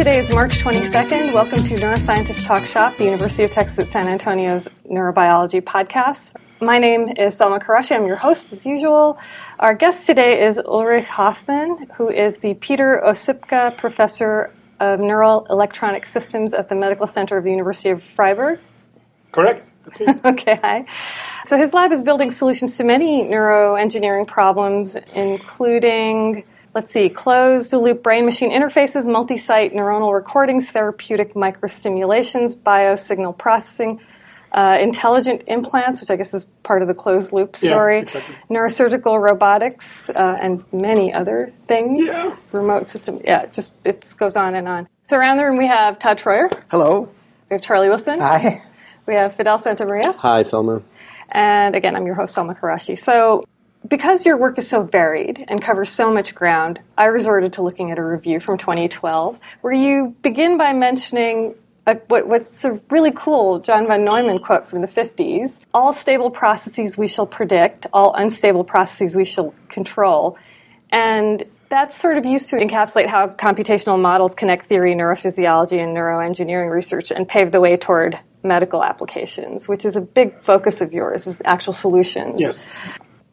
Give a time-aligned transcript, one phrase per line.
[0.00, 1.34] Today is March 22nd.
[1.34, 6.36] Welcome to Neuroscientist Talk Shop, the University of Texas at San Antonio's neurobiology podcast.
[6.58, 7.96] My name is Salma Quraishi.
[7.96, 9.18] I'm your host as usual.
[9.58, 16.06] Our guest today is Ulrich Hofmann, who is the Peter Osypka Professor of Neural Electronic
[16.06, 18.58] Systems at the Medical Center of the University of Freiburg.
[19.32, 19.70] Correct.
[20.24, 20.86] okay, hi.
[21.44, 28.02] So his lab is building solutions to many neuroengineering problems, including let's see, closed loop
[28.02, 34.00] brain machine interfaces, multi site neuronal recordings, therapeutic microstimulations, biosignal processing,
[34.52, 38.34] uh, intelligent implants, which I guess is part of the closed loop story, Yeah, exactly.
[38.50, 42.06] neurosurgical robotics, uh, and many other things.
[42.06, 42.34] Yeah.
[42.52, 43.20] Remote system.
[43.24, 44.88] Yeah, just it goes on and on.
[45.04, 47.08] So around the room we have Todd Troyer, Hello.
[47.48, 48.62] we have Charlie Wilson, Hi.
[49.06, 50.82] we have Fidel Santamaria, Hi, Selma.
[51.30, 52.98] and again, I'm your host, Salma Quraishi.
[52.98, 53.44] So,
[53.88, 57.90] because your work is so varied and covers so much ground, I resorted to looking
[57.90, 61.54] at a review from 2012 where you begin by mentioning
[61.86, 66.30] a, what, what's a really cool John von Neumann quote from the 50s All stable
[66.30, 70.36] processes we shall predict, all unstable processes we shall control.
[70.90, 76.70] And that's sort of used to encapsulate how computational models connect theory, neurophysiology, and neuroengineering
[76.70, 81.26] research and pave the way toward medical applications, which is a big focus of yours,
[81.26, 82.40] is actual solutions.
[82.40, 82.68] Yes.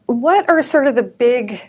[0.07, 1.59] What are sort of the big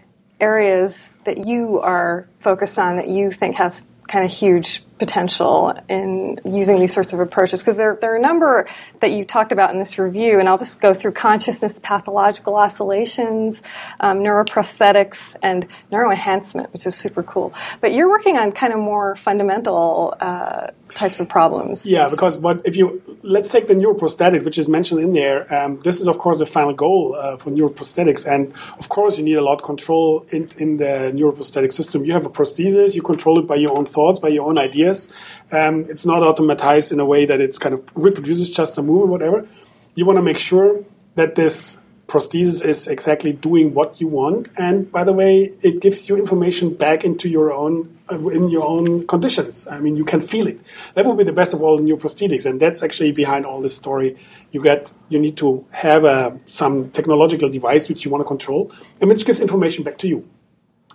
[0.41, 6.39] areas that you are focused on that you think have kind of huge potential in
[6.45, 7.61] using these sorts of approaches?
[7.61, 8.69] Because there, there are a number
[9.01, 13.61] that you talked about in this review, and I'll just go through consciousness pathological oscillations,
[13.99, 17.53] um, neuroprosthetics, and neuroenhancement, which is super cool.
[17.81, 21.87] But you're working on kind of more fundamental uh, types of problems.
[21.87, 25.53] Yeah, because what if you let's take the neuroprosthetic, which is mentioned in there.
[25.55, 29.25] Um, this is of course the final goal uh, for neuroprosthetics, and of course you
[29.25, 32.05] need a lot of control in, in the neuroprosthetic system.
[32.05, 35.09] You have a prosthesis, you control it by your own thoughts, by your own ideas.
[35.53, 39.03] Um, it's not automatized in a way that it's kind of reproduces just a move
[39.03, 39.47] or whatever.
[39.95, 40.85] You want to make sure
[41.17, 46.09] that this prosthesis is exactly doing what you want, and by the way, it gives
[46.09, 49.69] you information back into your own uh, in your own conditions.
[49.69, 50.59] I mean, you can feel it.
[50.95, 53.77] That would be the best of all new prosthetics, and that's actually behind all this
[53.77, 54.17] story.
[54.51, 58.73] You get you need to have uh, some technological device which you want to control,
[59.01, 60.27] and which gives information back to you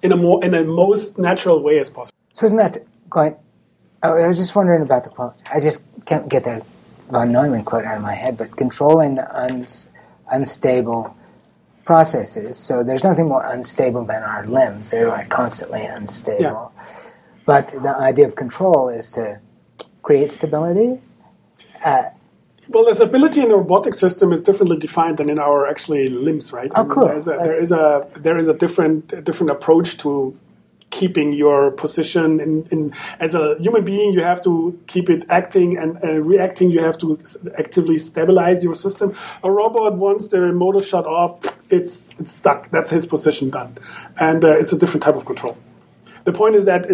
[0.01, 2.17] in a more in a most natural way as possible.
[2.33, 2.83] So isn't that
[3.15, 3.37] oh,
[4.01, 5.35] I was just wondering about the quote.
[5.51, 6.65] I just can't get the
[7.09, 8.37] von Neumann quote out of my head.
[8.37, 9.89] But controlling the uns,
[10.33, 11.15] unstable
[11.85, 12.57] processes.
[12.57, 14.91] So there's nothing more unstable than our limbs.
[14.91, 16.71] They're like constantly unstable.
[17.45, 19.39] But the idea of control is to
[20.01, 21.01] create stability.
[21.83, 22.03] Uh,
[22.69, 26.53] well, the stability in a robotic system is differently defined than in our actually limbs,
[26.53, 26.71] right?
[26.75, 27.07] Oh, cool.
[27.07, 30.37] There's a, there is a there is a different a different approach to
[30.93, 32.39] keeping your position.
[32.39, 36.69] In, in as a human being, you have to keep it acting and uh, reacting.
[36.69, 37.19] You have to
[37.57, 39.15] actively stabilize your system.
[39.43, 41.31] A robot, once the motor shut off,
[41.71, 42.69] it's it's stuck.
[42.69, 43.75] That's his position done,
[44.19, 45.57] and uh, it's a different type of control.
[46.25, 46.85] The point is that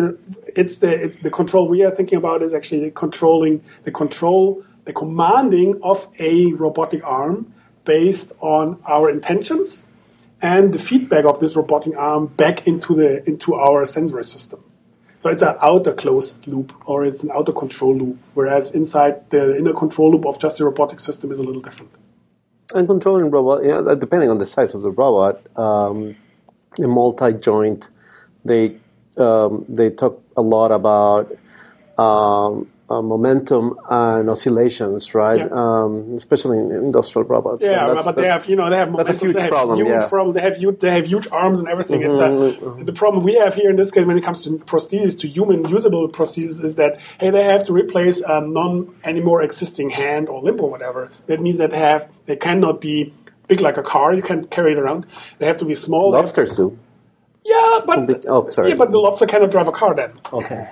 [0.55, 4.93] it's the it's the control we are thinking about is actually controlling the control, the
[4.93, 9.88] commanding of a robotic arm based on our intentions
[10.41, 14.63] and the feedback of this robotic arm back into the into our sensory system.
[15.17, 19.57] So it's an outer closed loop or it's an outer control loop, whereas inside the
[19.57, 21.91] inner control loop of just the robotic system is a little different.
[22.73, 26.15] And controlling robot, depending on the size of the robot, um,
[26.77, 27.89] a multi-joint,
[28.45, 28.77] they
[29.17, 31.35] um, they talk a lot about
[31.97, 35.39] um, uh, momentum and oscillations, right?
[35.39, 35.47] Yeah.
[35.51, 37.61] Um, especially in industrial robots.
[37.61, 39.77] Yeah, that's- but they have you know they have that's a huge they have problem,
[39.77, 40.07] Huge yeah.
[40.07, 40.33] problem.
[40.35, 42.01] They have huge they have huge arms and everything.
[42.01, 44.49] It's Mhm, a, the problem we have here in this case when it comes to
[44.71, 49.41] prostheses to human usable prostheses is that hey they have to replace a non anymore
[49.43, 51.11] existing hand or limb or whatever.
[51.27, 53.13] That means that they have they cannot be
[53.47, 54.13] big like a car.
[54.13, 55.05] You can't carry it around.
[55.37, 56.11] They have to be small.
[56.11, 56.77] Lobsters do.
[57.45, 58.69] yeah, but oh, sorry.
[58.69, 60.11] yeah, but the lobster cannot drive a car then.
[60.33, 60.69] Okay.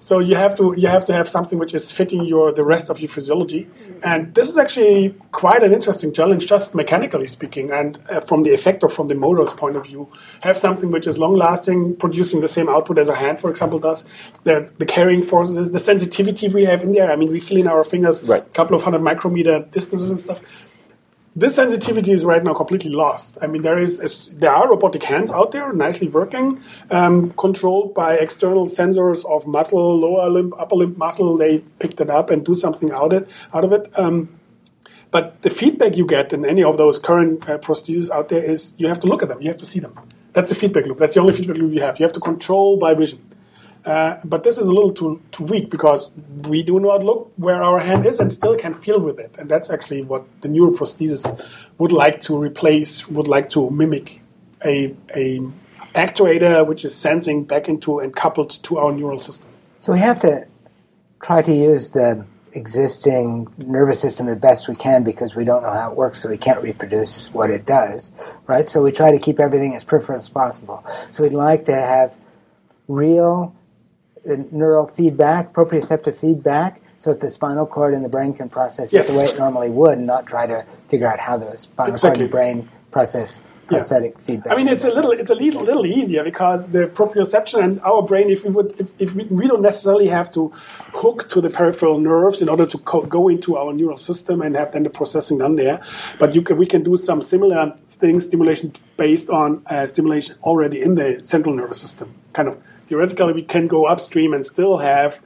[0.00, 2.88] So you have to you have to have something which is fitting your the rest
[2.88, 3.68] of your physiology,
[4.04, 8.50] and this is actually quite an interesting challenge, just mechanically speaking, and uh, from the
[8.50, 10.08] effector from the motor's point of view,
[10.42, 13.78] have something which is long lasting, producing the same output as a hand, for example,
[13.80, 14.04] does.
[14.44, 17.10] The the carrying forces, the sensitivity we have in there.
[17.10, 18.42] I mean, we feel in our fingers Right.
[18.46, 20.40] a couple of hundred micrometer distances and stuff
[21.36, 23.38] this sensitivity is right now completely lost.
[23.40, 27.94] I mean, there is, is there are robotic hands out there, nicely working, um, controlled
[27.94, 31.36] by external sensors of muscle, lower limb, upper limb muscle.
[31.36, 33.90] They pick that up and do something out it out of it.
[33.98, 34.28] Um,
[35.10, 38.74] but the feedback you get in any of those current uh, prostheses out there is
[38.76, 39.98] you have to look at them, you have to see them.
[40.32, 40.98] That's the feedback loop.
[40.98, 41.98] That's the only feedback loop you have.
[41.98, 43.20] You have to control by vision.
[43.84, 46.10] Uh, but this is a little too, too weak because
[46.48, 49.34] we do not look where our hand is and still can feel with it.
[49.38, 51.40] And that's actually what the neuroprosthesis
[51.78, 54.20] would like to replace, would like to mimic
[54.64, 55.40] a, a
[55.94, 59.48] actuator which is sensing back into and coupled to our neural system.
[59.80, 60.46] So we have to
[61.22, 65.70] try to use the existing nervous system the best we can because we don't know
[65.70, 68.12] how it works, so we can't reproduce what it does,
[68.46, 68.66] right?
[68.66, 70.84] So we try to keep everything as peripheral as possible.
[71.10, 72.16] So we'd like to have
[72.88, 73.54] real
[74.24, 79.08] neural feedback, proprioceptive feedback, so that the spinal cord and the brain can process Yes.
[79.08, 81.92] it the way it normally would, and not try to figure out how the spinal
[81.92, 82.18] Exactly.
[82.18, 84.50] cord and brain process prosthetic feedback.
[84.52, 88.02] I mean, it's a little, it's a little, little easier because the proprioception and our
[88.02, 90.50] brain, if we would, if, if we, we don't necessarily have to
[90.94, 94.56] hook to the peripheral nerves in order to co- go into our neural system and
[94.56, 95.80] have then the processing done there,
[96.18, 100.80] but you can, we can do some similar things, stimulation based on uh, stimulation already
[100.80, 102.14] in the central nervous system.
[102.32, 105.20] Kind of theoretically, we can go upstream and still have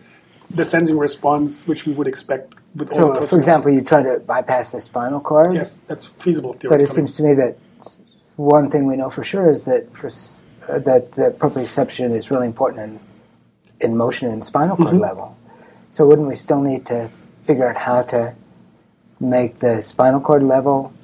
[0.51, 4.73] the sensing response which we would expect with so, for example, you try to bypass
[4.73, 5.55] the spinal cord.
[5.55, 7.59] Yes, that's feasible But it seems to me that
[8.37, 9.87] one thing we know for sure is that
[10.69, 13.01] uh, that the proprioception is really important
[13.81, 15.37] in, in motion and spinal cord level.
[15.91, 17.11] So wouldn't we still need to
[17.43, 18.35] figure out how to
[19.21, 20.95] make the spinal cord level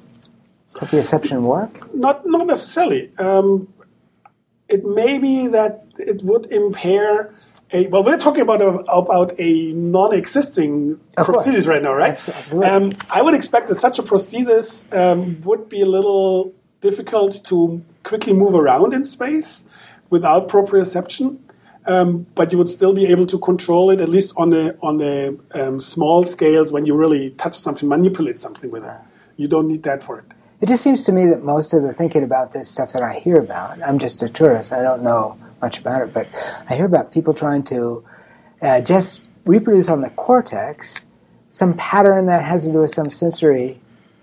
[0.73, 1.93] proprioception work?
[1.93, 3.11] Not not necessarily.
[3.19, 3.67] Um,
[4.69, 7.33] it may be that it would impair
[7.71, 7.87] a.
[7.87, 11.45] Well, we're talking about a, about a non-existing Of course.
[11.45, 12.11] prosthesis right now, right?
[12.11, 12.67] Absolutely.
[12.67, 17.83] Um, I would expect that such a prosthesis um, would be a little difficult to
[18.03, 19.65] quickly move around in space
[20.09, 21.39] without proprioception.
[21.85, 24.97] Um, but you would still be able to control it at least on the on
[24.97, 28.91] the um, small scales when you really touch something, manipulate something with it.
[29.37, 30.25] You don't need that for it.
[30.61, 33.13] It just seems to me that most of the thinking about this stuff that I
[33.19, 36.27] hear about, I'm just a tourist, I don't know much about it, but
[36.69, 38.03] I hear about people trying to
[38.61, 41.05] uh, just reproduce on the cortex
[41.49, 43.79] some pattern that has to do with some sensory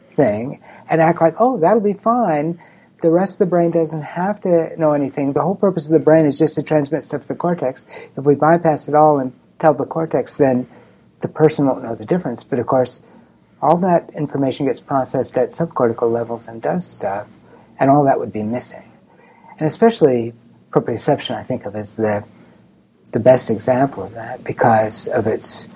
[0.08, 2.60] thing and act like, oh, that'll be fine.
[3.00, 5.32] The rest of the brain doesn't have to know anything.
[5.32, 7.86] The whole purpose of the brain is just to transmit stuff to the cortex.
[8.14, 10.68] If we bypass it all and tell the cortex, then
[11.20, 12.44] the person won't know the difference.
[12.44, 13.00] But of course,
[13.62, 17.34] all that information gets processed at subcortical levels and does stuff,
[17.78, 18.92] and all that would be missing.
[19.58, 20.34] And especially
[20.70, 22.24] proprioception, I think of as the
[23.12, 25.68] the best example of that because of its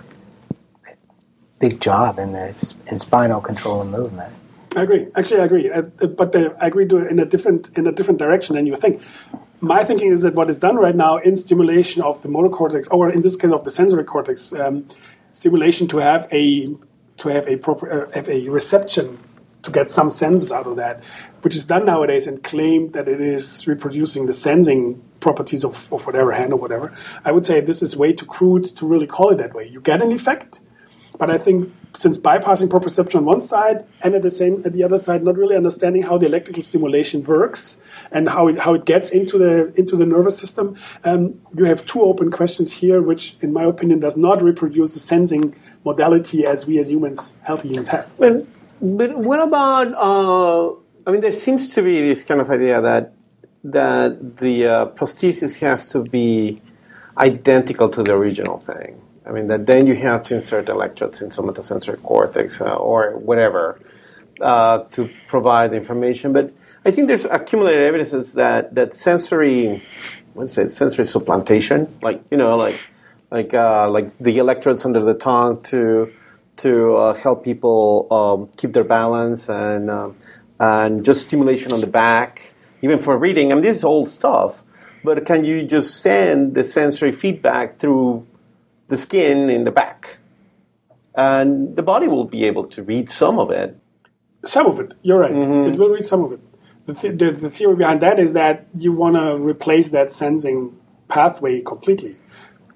[1.58, 4.34] big job in the in spinal control and movement.
[4.76, 5.06] I agree.
[5.16, 5.70] Actually, I agree.
[5.70, 8.66] Uh, uh, but the, I agree to in a different in a different direction than
[8.66, 9.02] you think.
[9.62, 12.88] My thinking is that what is done right now in stimulation of the motor cortex,
[12.88, 14.86] or in this case of the sensory cortex, um,
[15.32, 16.74] stimulation to have a
[17.20, 19.19] to have a proper uh, have a reception
[19.62, 21.02] to get some senses out of that,
[21.43, 26.06] which is done nowadays and claimed that it is reproducing the sensing properties of, of
[26.06, 26.94] whatever hand or whatever.
[27.26, 29.69] I would say this is way too crude to really call it that way.
[29.69, 30.61] You get an effect,
[31.19, 34.82] but I think since bypassing proprioception on one side and at the same at the
[34.82, 37.82] other side, not really understanding how the electrical stimulation works
[38.12, 41.84] and how it how it gets into the into the nervous system, um, you have
[41.84, 46.66] two open questions here, which, in my opinion, does not reproduce the sensing modality as
[46.66, 48.08] we as humans, healthy humans, have.
[48.18, 48.46] But,
[48.80, 49.92] but what about?
[49.94, 50.74] Uh,
[51.06, 53.14] I mean, there seems to be this kind of idea that
[53.64, 56.62] that the uh, prosthesis has to be
[57.18, 59.00] identical to the original thing.
[59.26, 63.78] I mean, that then you have to insert electrodes in somatosensory cortex uh, or whatever
[64.40, 66.32] uh, to provide information.
[66.32, 66.52] But
[66.84, 69.84] I think there's accumulated evidence that that sensory,
[70.32, 72.80] what is it, sensory supplantation, like you know, like
[73.30, 76.12] like uh, like the electrodes under the tongue to
[76.58, 80.16] to uh, help people um, keep their balance and um,
[80.58, 83.50] and just stimulation on the back, even for reading.
[83.50, 84.62] I mean, this is old stuff,
[85.04, 88.26] but can you just send the sensory feedback through
[88.88, 90.18] the skin in the back,
[91.14, 93.76] and the body will be able to read some of it.
[94.42, 95.32] Some of it, you're right.
[95.32, 96.40] It will read some of it.
[96.87, 100.76] The, th- the, the theory behind that is that you want to replace that sensing
[101.08, 102.16] pathway completely.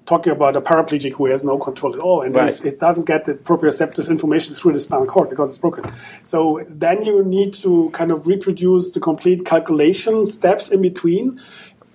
[0.05, 2.65] Talking about a paraplegic who has no control at all, and Right.
[2.65, 5.83] it doesn't get the proprioceptive information through the spinal cord because it's broken.
[6.23, 11.39] So then you need to kind of reproduce the complete calculation steps in between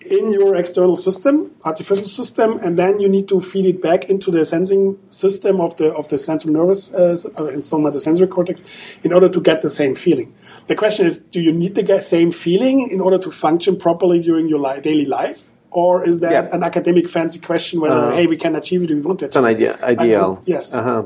[0.05, 4.31] in your external system, artificial system, and then you need to feed it back into
[4.33, 8.01] the sensing system of the of the central nervous uh, uh, and some of the
[8.01, 8.63] sensory cortex
[9.05, 10.35] in order to get the same feeling.
[10.67, 14.49] The question is, do you need the same feeling in order to function properly during
[14.49, 15.50] your li- daily life?
[15.73, 16.49] Or is that Yeah.
[16.53, 19.27] an academic fancy question whether, Uh, hey, we can achieve it if we want it?
[19.27, 20.43] It's an idea, ideal.
[20.47, 20.75] yes.
[20.75, 21.05] Uh-huh.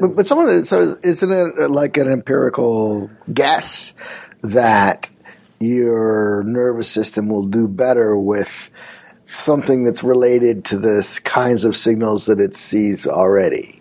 [0.00, 3.92] But, but someone so isn't it like an empirical guess
[4.42, 5.10] that
[5.60, 8.70] your nervous system will do better with
[9.26, 13.77] something that's related to this kinds of signals that it sees already.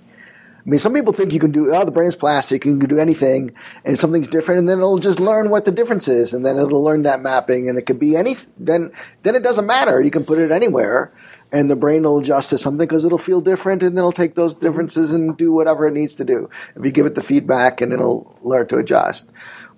[0.68, 3.00] I mean, some people think you can do, oh, the brain's plastic, you can do
[3.00, 3.54] anything,
[3.86, 6.84] and something's different, and then it'll just learn what the difference is, and then it'll
[6.84, 8.92] learn that mapping, and it could be any, then,
[9.24, 10.02] then it doesn't matter.
[10.02, 11.14] You can put it anywhere,
[11.54, 14.36] and the brain will adjust to something because it'll feel different, and then it'll take
[14.36, 14.66] those mm-hmm.
[14.66, 16.50] differences and do whatever it needs to do.
[16.76, 19.30] If you give it the feedback, and it'll learn to adjust.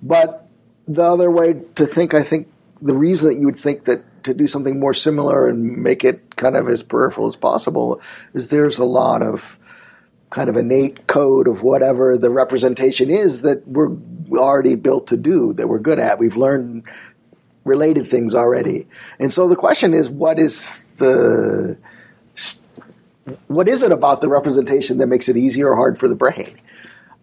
[0.01, 0.49] But
[0.87, 4.33] the other way to think, I think, the reason that you would think that to
[4.33, 8.01] do something more similar and make it kind of as peripheral as possible
[8.33, 9.58] is there's a lot of
[10.29, 13.89] kind of innate code of whatever the representation is that we're
[14.33, 16.83] already built to do that we're good at we've learned
[17.65, 18.87] related things already
[19.19, 21.77] and so the question is what is the
[23.47, 26.59] what is it about the representation that makes it easy or hard for the brain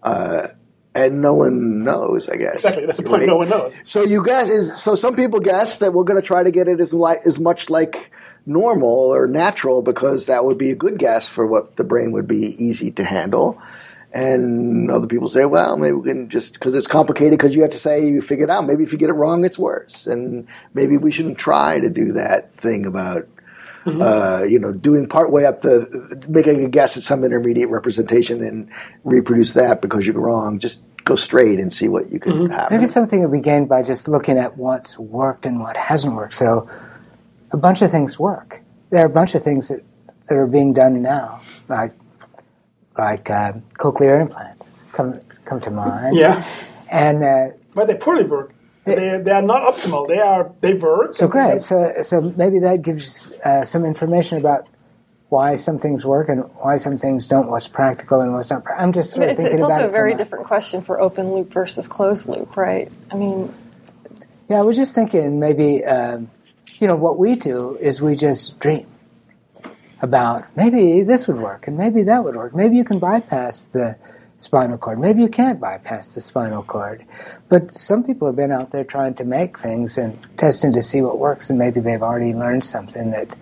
[0.03, 0.49] uh,
[0.97, 2.29] and no one knows.
[2.29, 2.87] I guess exactly.
[2.87, 3.21] That's the point.
[3.21, 3.29] Right?
[3.29, 3.81] No one knows.
[3.85, 6.69] So you guess is so some people guess that we're going to try to get
[6.69, 8.11] it as like as much like
[8.47, 12.29] normal or natural because that would be a good guess for what the brain would
[12.29, 13.61] be easy to handle.
[14.13, 17.73] And other people say, well, maybe we can just because it's complicated because you have
[17.73, 18.67] to say you figured out.
[18.67, 22.13] Maybe if you get it wrong, it's worse, and maybe we shouldn't try to do
[22.13, 23.29] that thing about
[23.87, 24.03] Mm-hmm.
[24.03, 28.43] Uh, you know, doing part way up the, making a guess at some intermediate representation
[28.43, 28.69] and
[29.05, 30.59] reproduce that because you're wrong.
[30.59, 32.53] Just go straight and see what you can mm-hmm.
[32.53, 32.73] have.
[32.73, 36.33] Maybe something that we gain by just looking at what's worked and what hasn't worked.
[36.33, 36.69] So,
[37.53, 38.63] a bunch of things work.
[38.91, 39.83] There are a bunch of things that,
[40.29, 41.93] that are being done now, like
[42.97, 46.17] like uh, cochlear implants come come to mind.
[46.17, 46.45] Yeah,
[46.91, 48.53] and uh, but they poorly work
[48.87, 50.07] they, they are not optimal.
[50.07, 51.15] They are they work.
[51.15, 51.61] So great.
[51.61, 54.69] So so maybe that gives uh, some information about
[55.29, 57.51] why some things work and why some things don't.
[57.51, 58.63] What's practical and what's not.
[58.79, 61.01] I'm just sort I mean, of thinking it's, it's also a very different question for
[61.01, 62.91] open loop versus closed loop, right?
[63.11, 63.53] I mean,
[64.49, 66.31] yeah, I was just thinking maybe um,
[66.79, 68.87] you know what we do is we just dream
[70.03, 72.55] about maybe this would work and maybe that would work.
[72.55, 73.97] Maybe you can bypass the
[74.39, 74.99] spinal cord.
[74.99, 77.05] Maybe you can't bypass the spinal cord.
[77.49, 81.01] But some people have been out there trying to make things and testing to see
[81.01, 83.35] what works, and maybe they've already learned something that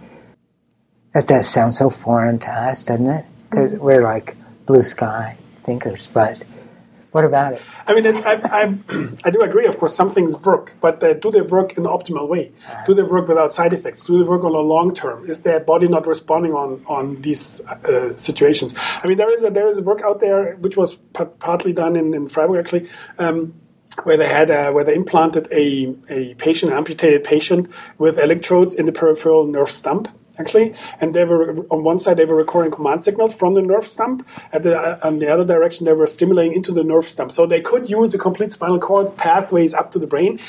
[1.12, 3.25] that does sound so foreign to us, doesn't it?
[3.50, 3.85] Because mm-hmm.
[3.85, 4.37] we're like
[4.67, 6.45] blue sky thinkers, but
[7.14, 7.62] what about it?
[7.87, 8.62] I mean, I, I,
[9.25, 9.66] I, do agree.
[9.66, 12.50] Of course, some things work, but uh, do they work in the optimal way?
[12.66, 12.87] Uh-huh.
[12.88, 14.04] Do they work without side effects?
[14.06, 15.30] Do they work on a long term?
[15.30, 18.75] Is their body not responding on on these uh, situations?
[18.76, 21.73] I mean, there is a there is a work out there which was p- partly
[21.73, 22.88] done in, in Freiburg actually.
[23.16, 23.54] Um,
[24.02, 28.87] where they had uh, where they implanted a, a patient, amputated patient, with electrodes in
[28.87, 33.05] the peripheral nerve stump, actually, and they were on one side they were recording command
[33.05, 36.55] signals from the nerve stump, and the, uh, on the other direction they were stimulating
[36.55, 37.33] into the nerve stump.
[37.33, 40.41] So they could use the complete spinal cord pathways up to the brain.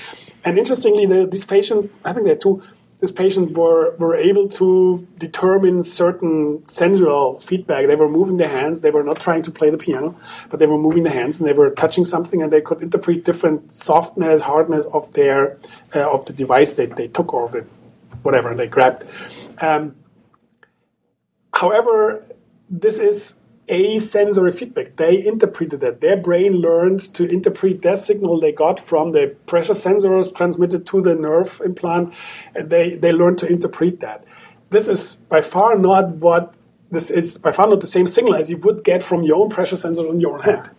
[0.43, 2.63] And interestingly, the, this patient, I think there are two.
[3.01, 7.87] This patient were were able to determine certain sensual feedback.
[7.87, 8.81] They were moving their hands.
[8.81, 10.15] They were not trying to play the piano,
[10.49, 13.25] but they were moving their hands and they were touching something, and they could interpret
[13.25, 15.57] different softness, hardness of their
[15.93, 17.65] uh, of the device they, they took or the
[18.23, 19.03] whatever they grabbed.
[19.59, 19.95] Um,
[21.53, 22.25] however,
[22.69, 24.95] this is a sensory feedback.
[24.95, 26.01] They interpreted that.
[26.01, 31.01] Their brain learned to interpret that signal they got from the pressure sensors transmitted to
[31.01, 32.13] the nerve implant,
[32.53, 34.23] and they, they learned to interpret that.
[34.69, 36.53] This is by far not what
[36.91, 39.49] this is by far not the same signal as you would get from your own
[39.49, 40.69] pressure sensor on your own hand.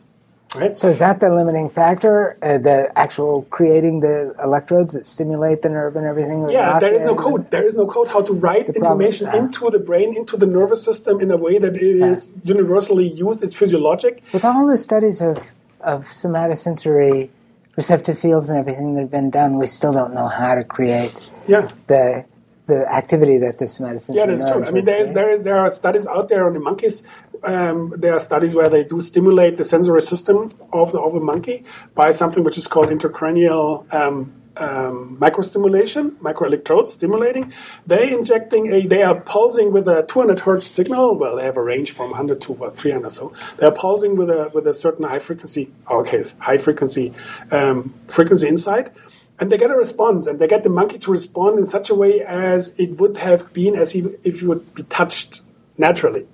[0.56, 0.76] Right.
[0.76, 2.38] So is that the limiting factor?
[2.42, 6.48] Uh, the actual creating the electrodes that stimulate the nerve and everything?
[6.48, 7.50] Yeah, there is no code.
[7.50, 10.82] There is no code how to write information problem, into the brain, into the nervous
[10.82, 13.42] system in a way that it is universally used.
[13.42, 14.22] It's physiologic.
[14.32, 15.36] With all the studies of
[15.80, 17.30] of somatosensory
[17.76, 21.30] receptive fields and everything that have been done, we still don't know how to create
[21.46, 21.68] yeah.
[21.86, 22.24] the
[22.66, 24.14] the activity that this medicine.
[24.14, 24.64] Yeah, that's true.
[24.64, 27.02] I mean, there is there is there are studies out there on the monkeys.
[27.42, 31.20] Um, there are studies where they do stimulate the sensory system of the of a
[31.20, 33.92] monkey by something which is called intracranial.
[33.94, 37.52] Um, um, microstimulation, microelectrodes stimulating.
[37.86, 41.14] They injecting a, they are pulsing with a 200 hertz signal.
[41.14, 43.34] Well, they have a range from 100 to about 300 so.
[43.58, 47.12] They are pulsing with a with a certain high frequency, our case, high frequency
[47.50, 48.92] um, frequency inside
[49.38, 51.94] and they get a response and they get the monkey to respond in such a
[51.94, 55.42] way as it would have been as if, you would be touched
[55.76, 56.26] naturally.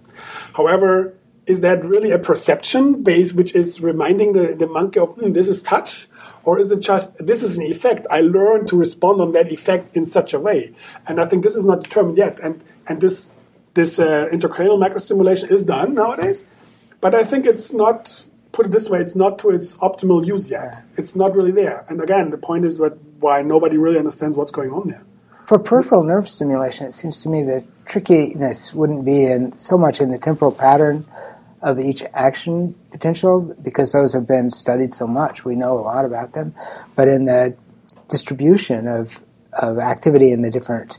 [0.55, 5.33] However is that really a perception base which is reminding the, the monkey of hmm,
[5.33, 6.09] this is touch
[6.45, 8.07] or is it just this is an effect.
[8.11, 10.73] I learned to respond on that effect in such a way.
[11.07, 13.31] And i think this is not determined yet and and this
[13.75, 16.47] this uh, intracranial microstimulation is done nowadays
[17.01, 20.51] but i think it's not put it this way, it's not to its optimal use
[20.51, 20.83] yet.
[20.97, 21.85] It's not really there.
[21.89, 25.03] And again, the point is that why nobody really understands what's going on there.
[25.47, 30.01] For peripheral nerve stimulation, it seems to me the trickiness wouldn't be in so much
[30.01, 31.07] in the temporal pattern
[31.63, 35.45] of each action potential because those have been studied so much.
[35.45, 36.55] We know a lot about them,
[36.97, 37.57] but in the
[38.09, 40.99] distribution of of activity in the different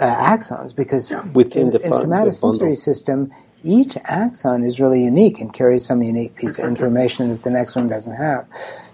[0.00, 3.32] uh, axons because Within in, the in fun- the somatosensory system,
[3.64, 7.74] each axon is really unique and carries some unique piece of information that the next
[7.76, 8.46] one doesn't have.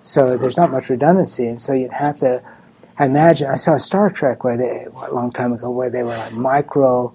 [0.02, 2.42] So there's not much redundancy, and so you'd have to.
[2.98, 6.16] I imagine I saw Star Trek where they a long time ago where they were
[6.16, 7.14] like micro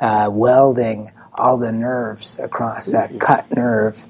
[0.00, 4.04] uh, welding all the nerves across that cut nerve.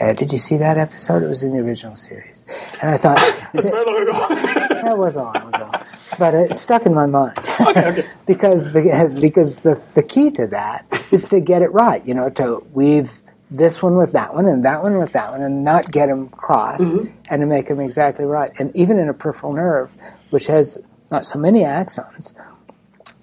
[0.00, 1.22] Uh, did you see that episode?
[1.22, 2.46] It was in the original series,
[2.80, 3.16] and I thought
[3.52, 4.66] That's very long ago.
[4.82, 5.70] that was a long ago,
[6.18, 8.04] but it stuck in my mind okay.
[8.26, 12.06] because the because the the key to that is to get it right.
[12.06, 15.42] You know, to weave this one with that one and that one with that one,
[15.42, 16.96] and not get them cross,
[17.30, 18.50] and to make them exactly right.
[18.58, 19.94] And even in a peripheral nerve,
[20.30, 20.78] which has
[21.10, 22.32] not so many axons,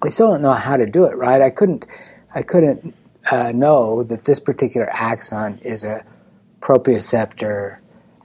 [0.04, 1.42] we still don't know how to do it right.
[1.42, 1.86] I couldn't
[2.34, 2.94] I couldn't
[3.32, 6.06] uh, know that this particular axon is a
[6.62, 7.78] proprioceptor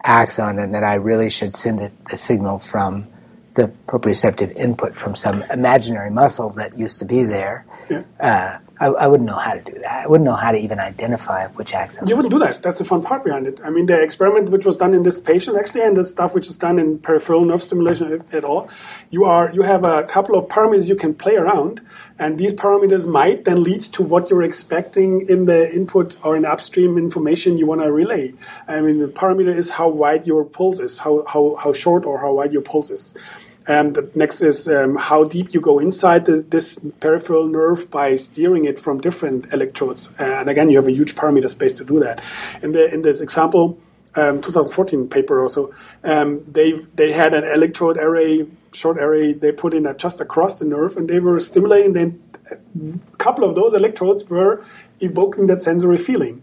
[0.02, 3.08] axon and that I really should send it the signal from
[3.54, 7.64] the proprioceptive input from some imaginary muscle that used to be there.
[7.90, 8.02] Yeah.
[8.20, 10.04] Uh, I, I wouldn't know how to do that.
[10.04, 12.08] I wouldn't know how to even identify which axon.
[12.08, 12.60] You wouldn't do that.
[12.60, 13.60] That's the fun part behind it.
[13.62, 16.48] I mean, the experiment which was done in this patient actually, and the stuff which
[16.48, 18.68] is done in peripheral nerve stimulation at- at all,
[19.10, 21.82] you are you have a couple of parameters you can play around,
[22.18, 26.44] and these parameters might then lead to what you're expecting in the input or in
[26.44, 28.34] upstream information you want to relay.
[28.66, 32.18] I mean, the parameter is how wide your pulse is, how how, how short or
[32.18, 33.14] how wide your pulse is.
[33.66, 38.16] Um, the next is um, how deep you go inside the, this peripheral nerve by
[38.16, 40.10] steering it from different electrodes.
[40.18, 42.22] and again, you have a huge parameter space to do that.
[42.62, 43.78] In the in this example,
[44.16, 49.32] um, 2014 paper also, um, they they had an electrode array, short array.
[49.32, 51.94] They put in a, just across the nerve, and they were stimulating.
[51.94, 54.64] Then a couple of those electrodes were
[55.00, 56.42] evoking that sensory feeling.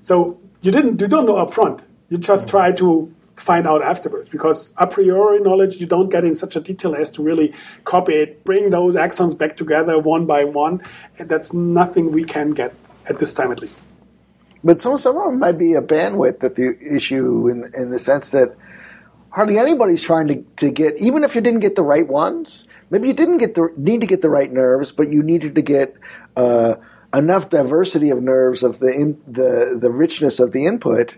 [0.00, 1.86] So you didn't you don't know up front.
[2.08, 6.34] You just try to find out afterwards because a priori knowledge you don't get in
[6.34, 10.44] such a detail as to really copy it, bring those axons back together one by
[10.44, 10.82] one,
[11.18, 12.74] and that's nothing we can get
[13.06, 13.82] at this time at least.
[14.62, 17.98] But some some of them might be a bandwidth that the issue in in the
[17.98, 18.54] sense that
[19.30, 22.64] hardly anybody's trying to, to get even if you didn't get the right ones.
[22.90, 25.62] Maybe you didn't get the need to get the right nerves, but you needed to
[25.62, 25.94] get
[26.36, 26.74] uh,
[27.14, 31.14] enough diversity of nerves of the in, the the richness of the input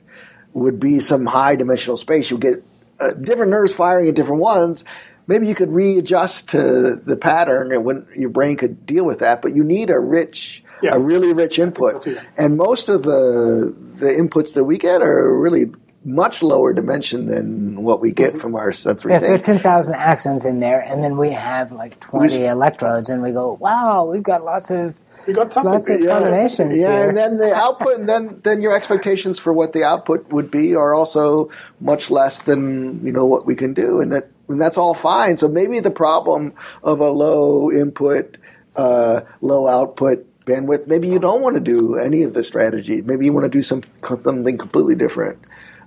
[0.55, 2.31] would be some high dimensional space.
[2.31, 2.63] You get
[3.01, 4.85] uh, different nerves firing at different ones.
[5.27, 9.41] Maybe you could readjust to the pattern, and when your brain could deal with that.
[9.43, 11.01] But you need a rich, Yes.
[11.01, 12.03] a really rich input.
[12.05, 12.23] so yeah.
[12.37, 15.71] And most of the the inputs that we get are really
[16.05, 19.95] much lower dimension than what we get from our sensory Yeah, if there are 10,000
[19.95, 24.25] axons in there, and then we have like 20 electrodes, and we go, wow, we've
[24.25, 25.73] got lots of We got something.
[25.73, 27.09] lots of Yeah, combinations Yeah, here.
[27.09, 30.75] and then the output, and then then your expectations for what the output would be
[30.75, 34.79] are also much less than you know what we can do, and that and that's
[34.79, 35.37] all fine.
[35.37, 38.37] So maybe the problem of a low input,
[38.77, 43.03] uh, low output bandwidth, maybe you don't want to do any of the strategy.
[43.03, 45.39] Maybe you want to do some something completely different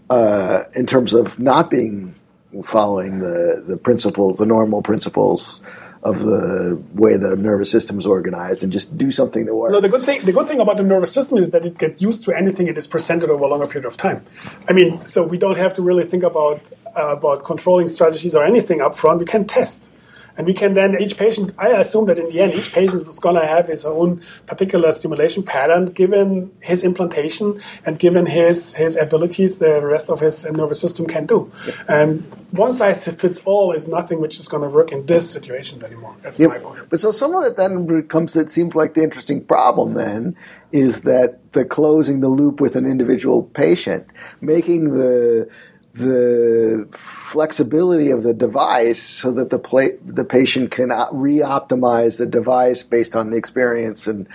[0.10, 2.16] uh, in terms of not being
[2.64, 5.62] following the the principles, the normal principles
[6.06, 9.74] of the way the nervous system is organized, and just do something that works.
[9.74, 12.02] No, the good thing the good thing about the nervous system is that it gets
[12.02, 14.24] used to anything it is presented over a longer period of time.
[14.70, 18.46] I mean, so we don't have to really think about uh, about controlling strategies or
[18.46, 19.20] anything up front.
[19.20, 19.92] We can test.
[20.38, 21.54] And we can then each patient.
[21.58, 24.92] I assume that in the end, each patient is going to have his own particular
[24.92, 29.60] stimulation pattern, given his implantation and given his his abilities.
[29.60, 31.52] The rest of his nervous system can do.
[31.88, 35.84] And one size fits all is nothing which is going to work in this situations
[35.84, 36.16] anymore.
[36.22, 36.50] That's Yep.
[36.50, 36.80] my point.
[36.90, 40.36] But so some of it then becomes, it seems like the interesting problem then
[40.72, 44.06] is that the closing the loop with an individual patient,
[44.42, 45.48] making the
[45.96, 52.26] the flexibility of the device so that the pla- the patient can uh, re-optimize the
[52.26, 54.28] device based on the experience and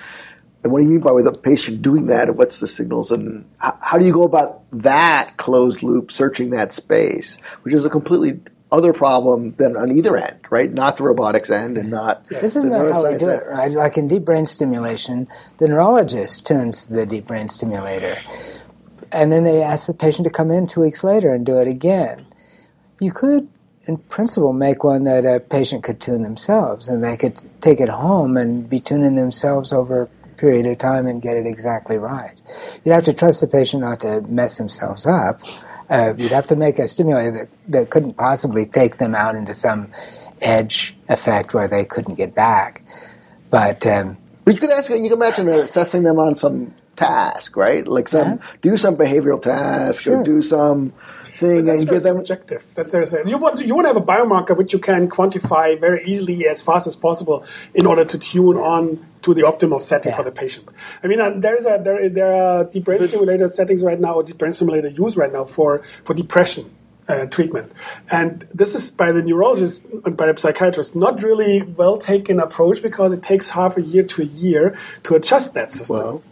[0.62, 2.29] and what do you mean by with the patient doing that?
[2.29, 3.11] And what's the signals?
[3.11, 7.85] And how, how do you go about that closed loop, searching that space, which is
[7.85, 10.70] a completely other problem than on either end, right?
[10.73, 13.40] Not the robotics end and not This is not how we do end.
[13.40, 13.70] it, right?
[13.70, 18.16] Like in deep brain stimulation, the neurologist tunes the deep brain stimulator.
[19.12, 21.68] And then they ask the patient to come in two weeks later and do it
[21.68, 22.27] again.
[23.01, 23.49] You could,
[23.87, 27.88] in principle, make one that a patient could tune themselves and they could take it
[27.88, 32.40] home and be tuning themselves over a period of time and get it exactly right.
[32.85, 35.40] You'd have to trust the patient not to mess themselves up.
[35.88, 39.55] Uh, you'd have to make a stimulator that, that couldn't possibly take them out into
[39.55, 39.90] some
[40.40, 42.85] edge effect where they couldn't get back.
[43.51, 47.85] But um, But you could ask, you can imagine assessing them on some task, right?
[47.97, 50.19] Like some do some behavioral task Sure.
[50.19, 50.93] or do some
[51.39, 52.17] thing That's and very give them.
[52.19, 52.63] subjective.
[52.75, 53.27] That's very sad.
[53.29, 56.47] You want to, you want to have a biomarker which you can quantify very easily
[56.47, 58.83] as fast as possible in order to tune on
[59.23, 60.17] to the optimal setting Yeah.
[60.19, 60.67] for the patient.
[61.03, 64.13] I mean, uh, there is a there there are deep brain stimulator settings right now,
[64.19, 65.71] or deep brain stimulator use right now for
[66.05, 66.67] for depression.
[67.09, 67.73] Uh, treatment,
[68.13, 72.79] and this is by the neurologist and by the psychiatrist not really well taken approach
[72.89, 74.65] because it takes half a year to a year
[75.03, 76.23] to adjust that system Wow.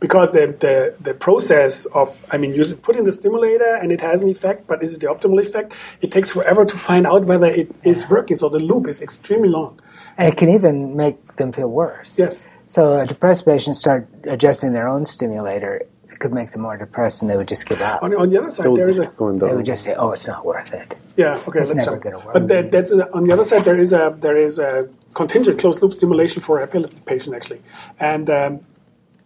[0.00, 4.00] Because the, the, the process of, I mean, you put in the stimulator and it
[4.00, 5.74] has an effect, but is it the optimal effect?
[6.00, 9.48] It takes forever to find out whether it is working, so the loop is extremely
[9.48, 9.80] long.
[10.16, 12.18] and it can even make them feel worse.
[12.18, 12.46] Yes.
[12.66, 15.82] So a depressed patient start adjusting their own stimulator.
[16.10, 18.02] It could make them more depressed, and they would just give up.
[18.02, 19.94] On, on the other side, They would there is just a, They would just say,
[19.94, 22.32] "Oh, it's not worth it." yeah, okay, It's let's never gonna work.
[22.32, 25.58] But that, that's a, on the other side, there is a there is a contingent
[25.58, 27.60] closed loop stimulation for epileptic patient actually,
[28.00, 28.60] and um,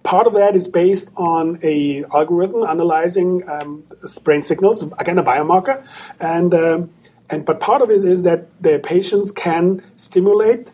[0.03, 3.85] part of that is based on a algorithm analyzing um,
[4.25, 5.85] brain signals, again a biomarker,
[6.21, 6.91] and um,
[7.31, 10.71] and but part of it is that the patients can stimulate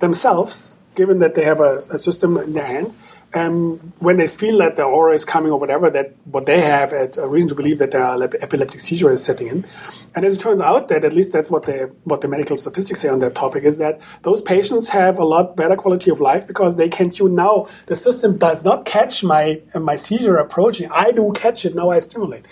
[0.00, 2.96] themselves, given that they have a, a system in their hand.
[3.34, 6.92] Um, when they feel that the aura is coming or whatever, that what they have
[6.92, 8.04] at a reason to believe that their
[8.42, 9.66] epileptic seizure is setting in,
[10.14, 13.00] and as it turns out, that at least that's what the what the medical statistics
[13.00, 16.46] say on that topic is that those patients have a lot better quality of life
[16.46, 17.68] because they can tune now.
[17.86, 20.90] The system does not catch my uh, my seizure approaching.
[20.90, 21.90] I do catch it now.
[21.90, 22.44] I stimulate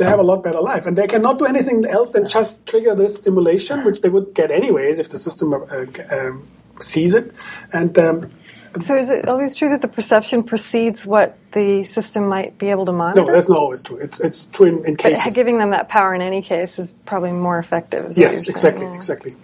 [0.00, 0.86] they have a lot better life.
[0.86, 4.50] And they cannot do anything else than just trigger this stimulation, which they would get
[4.50, 6.48] anyways if the system uh, um,
[6.80, 7.32] sees it.
[7.72, 8.32] And um,
[8.80, 12.86] So is it always true that the perception precedes what the system might be able
[12.86, 13.22] to monitor?
[13.26, 13.96] no, that's not always true.
[13.98, 17.32] It's it's true in, in But giving them that power in any case is probably
[17.32, 18.06] more effective.
[18.06, 18.76] Is yes, you're saying.
[18.76, 18.94] exactly, Yeah.
[18.94, 19.36] exactly.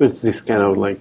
[0.00, 0.98] It's this kind of like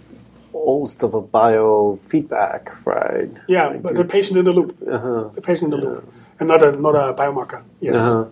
[0.53, 3.31] old stuff of biofeedback, right?
[3.47, 5.29] Yeah, Like but the patient in the loop, uh-huh.
[5.35, 7.63] the patient in the loop, and not a not a biomarker.
[7.79, 8.25] Yes, Uh-huh.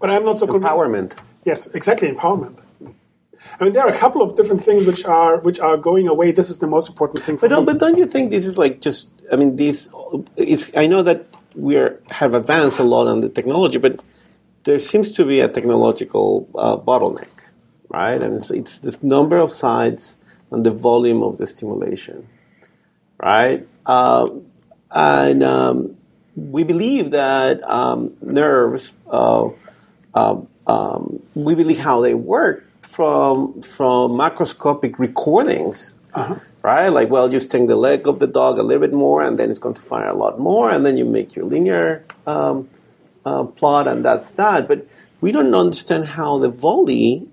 [0.00, 0.72] but I'm not so convinced.
[0.74, 1.12] empowerment.
[1.44, 2.56] Yes, exactly, empowerment.
[3.60, 6.32] I mean, there are a couple of different things which are which are going away.
[6.32, 7.36] This is the most important thing.
[7.36, 9.08] For But, don't- but don't you think this is like just?
[9.32, 9.88] I mean, this.
[10.36, 10.70] It's.
[10.76, 14.00] I know that we are, have advanced a lot on the technology, but
[14.64, 17.28] there seems to be a technological uh, bottleneck,
[17.88, 18.20] right?
[18.22, 20.16] And it's, it's the number of sites
[20.50, 22.28] and the volume of the stimulation,
[23.22, 23.66] right?
[23.86, 24.28] Uh,
[24.90, 25.96] and um,
[26.36, 28.92] we believe that um, nerves.
[29.10, 29.48] Uh,
[30.14, 32.64] um, um, we believe how they work
[32.98, 35.94] from from macroscopic recordings,
[36.62, 36.88] right?
[36.88, 39.50] Like, well, you sting the leg of the dog a little bit more, and then
[39.52, 42.68] it's going to fire a lot more, and then you make your linear um,
[43.24, 44.66] uh, plot, and that's that.
[44.66, 44.84] But
[45.20, 47.28] we don't understand how the volley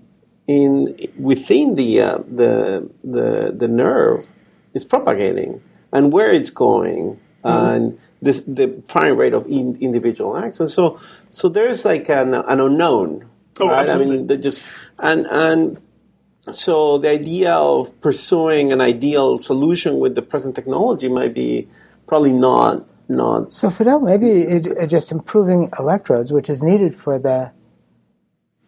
[0.46, 4.24] in within the uh, the the the nerve
[4.72, 10.54] is propagating and where it's going and this, the firing rate of in, individual and
[10.54, 11.00] so
[11.32, 13.25] so there's like an, an unknown
[13.60, 14.14] Oh, right absolutely.
[14.14, 14.62] i mean they just
[14.98, 15.80] and and
[16.50, 21.68] so the idea of pursuing an ideal solution with the present technology might be
[22.06, 27.18] probably not not So Fidel, maybe it, it just improving electrodes, which is needed for
[27.18, 27.52] the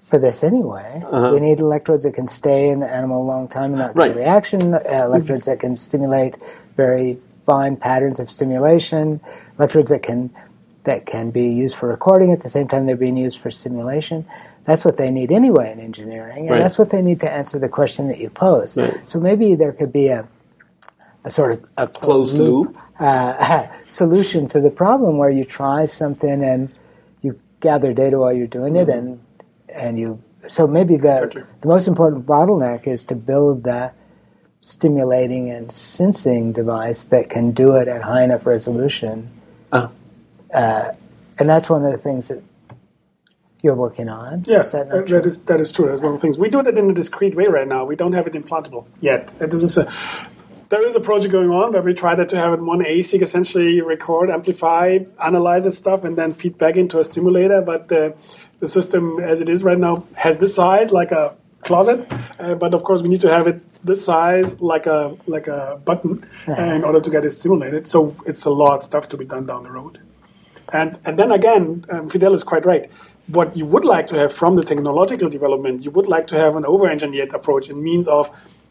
[0.08, 1.02] for this anyway.
[1.32, 4.00] We need electrodes that can stay in the animal a long time and not get
[4.00, 4.12] Right.
[4.12, 4.74] a reaction.
[4.74, 6.38] Uh, electrodes that can stimulate
[6.76, 9.20] very fine patterns of stimulation.
[9.58, 10.30] Electrodes that can
[10.84, 14.24] that can be used for recording at the same time they're being used for simulation.
[14.68, 16.62] That's what they need anyway in engineering, and Right.
[16.62, 18.76] that's what they need to answer the question that you pose.
[18.76, 19.00] Right.
[19.06, 20.28] So maybe there could be a
[21.24, 26.44] a sort of a closed loop uh, solution to the problem where you try something
[26.44, 26.68] and
[27.22, 29.18] you gather data while you're doing it and
[29.82, 33.90] and you so maybe the the most important bottleneck is to build the
[34.60, 39.30] stimulating and sensing device that can do it at high enough resolution
[39.72, 39.90] Ah.
[40.54, 40.92] uh,
[41.38, 42.42] and that's one of the things that
[43.62, 45.86] you're working on Yes, Is that that is that is true.
[45.86, 47.84] That's one of the things we do that in a discrete way right now.
[47.84, 49.34] We don't have it implantable yet.
[49.38, 49.92] This is a
[50.68, 53.22] there is a project going on where we try that to have it one ASIC
[53.22, 57.62] essentially record, amplify, analyze its stuff, and then feed back into a stimulator.
[57.62, 58.14] But the
[58.60, 62.06] the system as it is right now has this size like a closet,
[62.38, 65.80] uh, but of course we need to have it this size like a like a
[65.84, 67.88] button uh, in order to get it stimulated.
[67.88, 70.00] So it's a lot of stuff to be done down the road.
[70.72, 72.90] And and then again, um, Fidel is quite right.
[73.28, 76.56] What you would like to have from the technological development, you would like to have
[76.56, 78.30] an over-engineered approach in means of,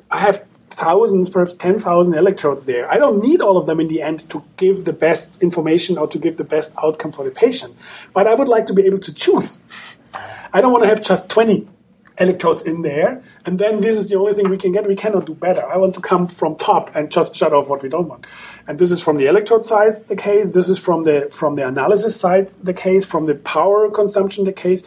[0.09, 2.91] I have thousands, perhaps ten thousand electrodes there.
[2.91, 6.07] I don't need all of them in the end to give the best information or
[6.07, 7.75] to give the best outcome for the patient.
[8.13, 9.63] But I would like to be able to choose.
[10.53, 11.67] I don't want to have just twenty
[12.19, 14.87] electrodes in there, and then this is the only thing we can get.
[14.87, 15.63] We cannot do better.
[15.65, 18.25] I want to come from top and just shut off what we don't want.
[18.67, 20.51] And this is from the electrode side the case.
[20.51, 23.05] This is from the from the analysis side the case.
[23.05, 24.83] From the power consumption the case.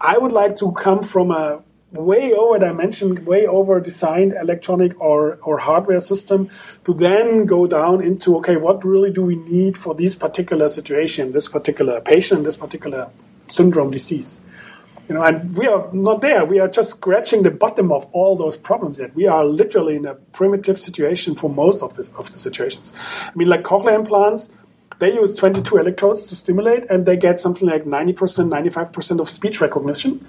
[0.00, 5.38] I would like to come from a way over dimensioned, way over designed electronic or,
[5.42, 6.50] or hardware system
[6.84, 11.32] to then go down into okay, what really do we need for this particular situation,
[11.32, 13.10] this particular patient, this particular
[13.48, 14.40] syndrome disease?
[15.08, 16.44] You know, and we are not there.
[16.44, 19.14] We are just scratching the bottom of all those problems yet.
[19.14, 22.92] We are literally in a primitive situation for most of this of the situations.
[23.24, 24.50] I mean, like cochlear implants,
[24.98, 29.60] they use 22 electrodes to stimulate, and they get something like 90%, 95% of speech
[29.60, 30.26] recognition.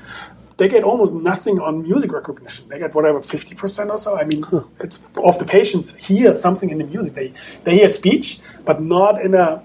[0.58, 2.68] They get almost nothing on music recognition.
[2.70, 4.18] They get whatever 50% or so.
[4.18, 4.64] I mean, huh.
[4.80, 7.16] it's of the patients hear something in the music.
[7.16, 9.64] They they hear speech, but not in a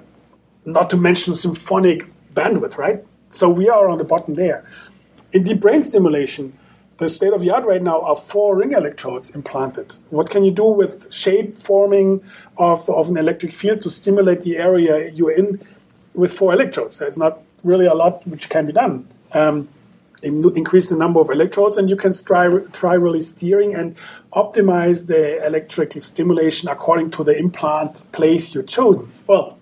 [0.64, 3.04] not to mention symphonic bandwidth, right?
[3.30, 4.64] So we are on the bottom there.
[5.34, 6.56] In deep brain stimulation,
[6.98, 9.92] the state of the art right now are four ring electrodes implanted.
[10.10, 12.22] What can you do with shape forming
[12.56, 15.60] of, of an electric field to stimulate the area you're in
[16.14, 16.98] with four electrodes?
[16.98, 19.08] There's not really a lot which can be done.
[19.32, 19.68] Um,
[20.22, 23.96] increase the number of electrodes, and you can try, try really steering and
[24.34, 29.10] optimize the electrical stimulation according to the implant place you've chosen.
[29.26, 29.58] Well,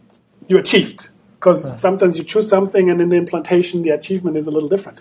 [0.48, 4.50] you achieved because sometimes you choose something, and in the implantation, the achievement is a
[4.50, 4.98] little different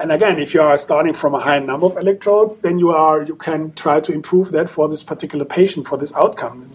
[0.00, 3.22] and again, if you are starting from a high number of electrodes, then you are
[3.22, 6.70] you can try to improve that for this particular patient for this outcome,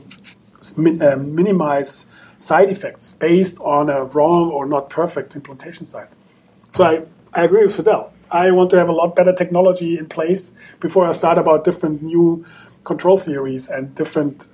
[0.78, 2.06] min, uh, minimize
[2.38, 6.08] side effects based on a wrong or not perfect implantation site.
[6.74, 7.02] So I,
[7.34, 8.14] I agree with Fidel.
[8.32, 12.02] I want to have a lot better technology in place before I start about different
[12.02, 12.46] new
[12.84, 14.48] control theories and different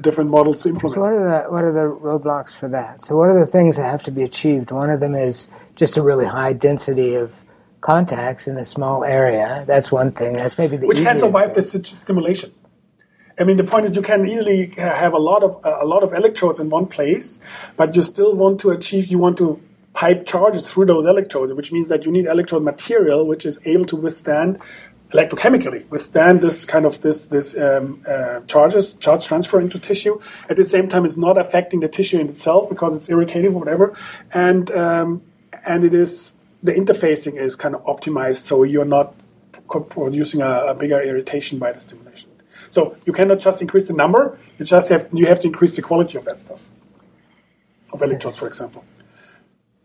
[0.00, 0.94] different models to implement.
[0.94, 3.02] So what are the what are the roadblocks for that?
[3.02, 4.70] So what are the things that have to be achieved?
[4.70, 7.44] One of them is just a really high density of
[7.80, 9.64] contacts in a small area.
[9.66, 10.34] That's one thing.
[10.34, 12.52] That's maybe the which can survive the stimulation.
[13.38, 16.12] I mean, the point is you can easily have a lot of a lot of
[16.12, 17.40] electrodes in one place,
[17.76, 19.06] but you still want to achieve.
[19.06, 19.60] You want to
[19.94, 23.84] pipe charges through those electrodes, which means that you need electrode material which is able
[23.84, 24.60] to withstand
[25.12, 30.20] electrochemically withstand this kind of this this um, uh, charges charge transfer into tissue.
[30.48, 33.58] At the same time, it's not affecting the tissue in itself because it's irritating or
[33.58, 33.96] whatever,
[34.32, 35.22] and um,
[35.64, 36.32] and it is
[36.62, 39.14] the interfacing is kind of optimized so you're not
[39.90, 42.30] producing a, a, bigger irritation by the stimulation.
[42.70, 45.82] So you cannot just increase the number; you just have you have to increase the
[45.82, 46.62] quality of that stuff,
[47.92, 48.84] of electrodes, for example.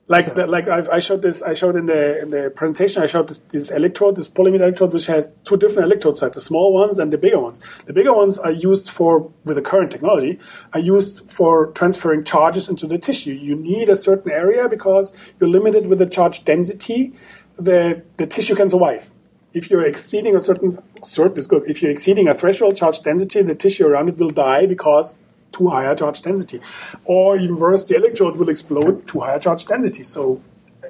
[0.08, 3.06] Like the, like I've, i showed this I showed in the in the presentation I
[3.06, 6.74] showed this, this electrode this polyimide electrode which has two different electrode sites the small
[6.74, 7.62] ones and the bigger ones.
[7.86, 10.40] The bigger ones are used for with the current technology
[10.74, 13.32] are used for transferring charges into the tissue.
[13.34, 17.14] You need a certain area because you're limited with the charge density
[17.56, 19.10] the the tissue can survive.
[19.54, 23.42] If you're exceeding a certain certain is good if you're exceeding a threshold charge density
[23.42, 25.18] the tissue around it will die because
[25.54, 26.60] to higher charge density.
[27.06, 30.04] Or even worse, the electrode will explode to higher charge density.
[30.04, 30.42] So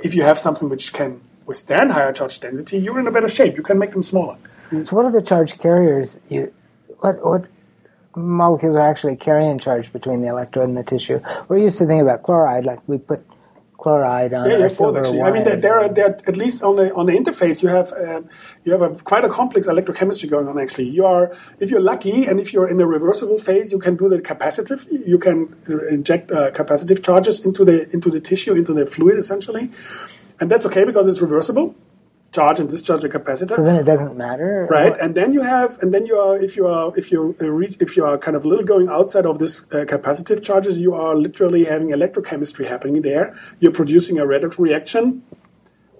[0.03, 3.55] if you have something which can withstand higher charge density, you're in a better shape.
[3.55, 4.37] You can make them smaller.
[4.83, 6.19] So what are the charge carriers?
[6.29, 6.51] You
[6.99, 7.45] what what
[8.15, 11.19] molecules are actually carrying charge between the electrode and the tissue?
[11.47, 13.25] We're used to thinking about chloride, like we put
[13.83, 15.21] chloride on yeah, yeah, both actually.
[15.21, 18.29] I mean, there, are, there at least on the on the interface you have um,
[18.63, 20.57] you have a quite a complex electrochemistry going on.
[20.57, 23.95] Actually, you are if you're lucky and if you're in the reversible phase, you can
[23.97, 24.81] do the capacitive.
[25.13, 25.37] You can
[25.89, 29.69] inject uh, capacitive charges into the into the tissue, into the fluid, essentially,
[30.39, 31.75] and that's okay because it's reversible
[32.33, 33.55] charge and discharge a capacitor.
[33.55, 34.95] So then it doesn't matter, right?
[34.99, 37.95] And then you have, and then you are, if you are, if you reach, if
[37.95, 41.15] you are kind of a little going outside of this uh, capacitive charges, you are
[41.15, 43.37] literally having electrochemistry happening there.
[43.59, 45.23] You're producing a redox reaction.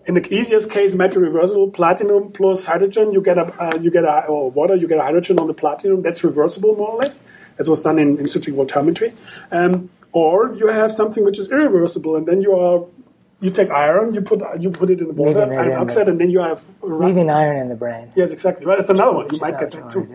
[0.06, 4.04] In the easiest case, metal reversible platinum plus hydrogen, you get a, uh, you get
[4.04, 6.02] a, or water, you get a hydrogen on the platinum.
[6.02, 7.24] That's reversible more or less.
[7.58, 9.14] That was done in, in voltammetry.
[9.52, 12.86] Um, or you have something which is irreversible, and then you are
[13.44, 16.30] you take iron, you put you put it in the water, iron oxide, and then
[16.30, 17.04] you have rust.
[17.04, 18.12] leaving iron in the brain.
[18.16, 18.66] Yes, exactly.
[18.66, 19.28] Well, that's another one.
[19.34, 20.08] You might get that too.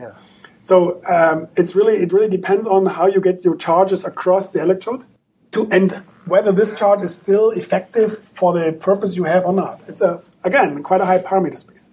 [0.62, 4.61] So um, it's really it really depends on how you get your charges across the
[4.62, 5.05] electrode,
[5.53, 5.93] to and
[6.25, 9.81] whether this charge is still effective for the purpose you have or not.
[9.88, 11.91] It's a again quite a high parameter space.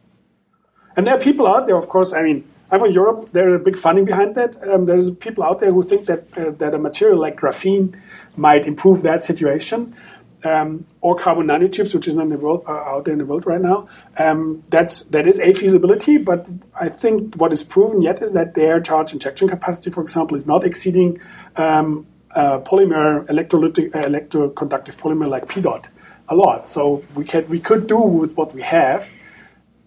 [0.96, 2.14] And there are people out there, of course.
[2.14, 3.30] I mean, I'm from Europe.
[3.34, 4.52] There's a big funding behind that.
[4.68, 8.00] Um, there's people out there who think that uh, that a material like graphene
[8.38, 9.96] might improve that situation
[10.46, 13.46] um, or carbon nanotubes, which is in the world, uh, out there in the world
[13.46, 13.90] right now.
[14.18, 16.48] Um, that's that is a feasibility, but
[16.80, 20.46] I think what is proven yet is that their charge injection capacity, for example, is
[20.46, 21.20] not exceeding
[21.56, 25.88] um, uh, polymer electrolytic uh, electroconductive polymer like PEDOT
[26.30, 26.70] a lot.
[26.70, 29.10] So we can we could do with what we have,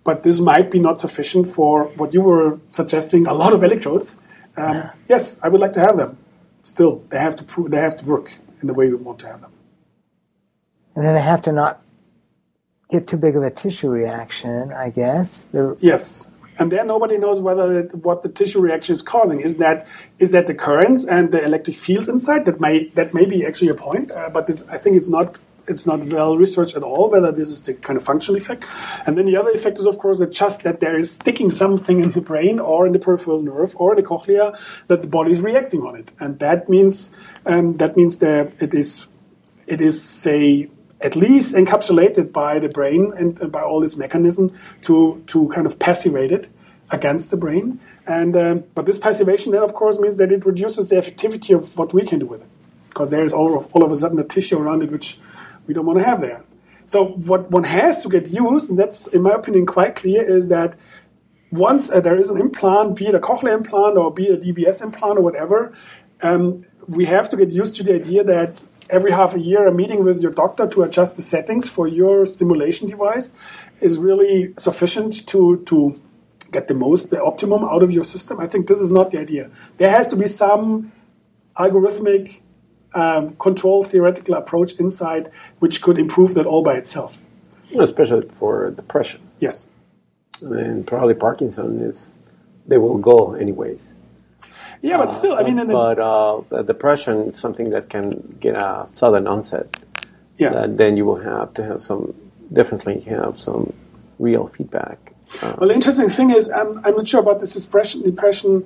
[0.04, 3.26] but this might be not sufficient for what you were suggesting.
[3.26, 4.16] A lot of electrodes.
[4.56, 6.18] Um, yes, I would like to have them.
[6.64, 9.28] Still, they have to prove, they have to work in the way we want to
[9.28, 9.52] have them.
[10.98, 11.80] And then they have to not
[12.90, 15.48] get too big of a tissue reaction, I guess.
[15.78, 19.38] Yes, and then nobody knows whether what the tissue reaction is causing.
[19.38, 19.86] Is that
[20.18, 22.46] is that the currents and the electric fields inside?
[22.46, 25.38] That may that may be actually a point, uh, but it, I think it's not
[25.68, 28.64] it's not well researched at all whether this is the kind of functional effect.
[29.06, 32.02] And then the other effect is of course that just that there is sticking something
[32.02, 34.58] in the brain or in the peripheral nerve or in the cochlea
[34.88, 37.14] that the body is reacting on it, and that means
[37.46, 39.06] um, that means that it is
[39.68, 40.68] it is say
[41.00, 45.66] at least encapsulated by the brain and, and by all this mechanism to to kind
[45.66, 46.48] of passivate it
[46.90, 47.80] against the brain.
[48.06, 51.76] And um, but this passivation then of course means that it reduces the effectivity of
[51.76, 52.48] what we can do with it
[52.88, 55.18] because there is all of, all of a sudden a tissue around it which
[55.66, 56.42] we don't want to have there.
[56.86, 60.48] So what one has to get used, and that's in my opinion quite clear, is
[60.48, 60.74] that
[61.52, 64.52] once uh, there is an implant, be it a cochlear implant or be it a
[64.52, 65.74] DBS implant or whatever,
[66.22, 69.72] um, we have to get used to the idea that every half a year a
[69.72, 73.32] meeting with your doctor to adjust the settings for your stimulation device
[73.80, 76.00] is really sufficient to to
[76.50, 78.40] get the most, the optimum out of your system.
[78.40, 79.50] I think this is not the idea.
[79.76, 80.92] There has to be some
[81.58, 82.40] algorithmic
[82.94, 87.16] um, control theoretical approach inside which could improve that all by itself.
[87.78, 89.20] especially for depression.
[89.40, 89.68] Yes.
[90.40, 92.16] And probably Parkinson is,
[92.66, 93.97] they will go anyways.
[94.82, 98.36] Yeah, but still, I mean, in the, but uh, the depression is something that can
[98.40, 99.76] get a sudden onset.
[100.36, 100.50] yeah.
[100.50, 102.14] That then you will have to have some,
[102.52, 103.72] definitely have some
[104.18, 105.12] real feedback.
[105.42, 108.02] Uh, Well, the interesting thing is, I'm, I'm not sure about this depression.
[108.02, 108.64] Depression.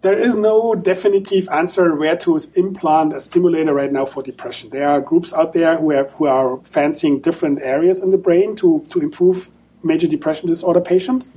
[0.00, 4.70] There is no definitive answer where to implant a stimulator right now for depression.
[4.70, 8.54] There are groups out there who have who are fancying different areas in the brain
[8.56, 9.50] to to improve
[9.82, 11.32] major depression disorder patients.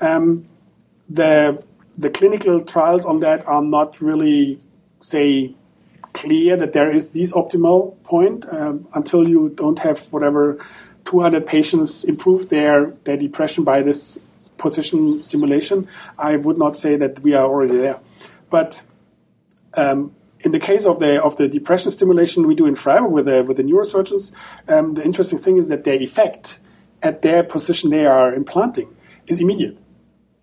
[0.00, 0.46] Um,
[1.10, 1.62] the
[1.98, 4.60] the clinical trials on that are not really
[5.00, 5.54] say
[6.12, 10.58] clear that there is this optimal point um, until you don't have whatever
[11.04, 14.18] 200 patients improve their, their depression by this
[14.56, 15.86] position stimulation.
[16.18, 18.00] I would not say that we are already there.
[18.50, 18.82] But
[19.74, 23.26] um, in the case of the of the depression stimulation we do in Freiburg with
[23.26, 24.32] the with the neurosurgeons,
[24.68, 26.58] um, the interesting thing is that their effect
[27.02, 28.88] at their position they are implanting
[29.26, 29.76] is immediate,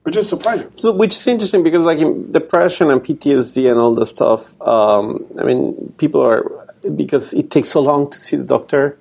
[0.03, 0.71] which is surprising.
[0.75, 4.59] So, which is interesting because, like, in depression and PTSD and all the stuff.
[4.61, 8.97] Um, I mean, people are because it takes so long to see the doctor,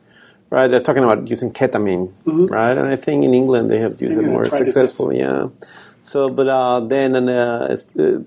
[0.51, 0.69] right?
[0.69, 2.77] They're talking about using ketamine, right?
[2.79, 5.19] And I think in England they have used it more successfully.
[5.19, 5.49] Yeah.
[6.03, 8.23] So, but uh, then, and uh, it's, uh,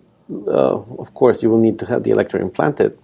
[0.47, 2.97] uh, of course, you will need to have the electrode implanted.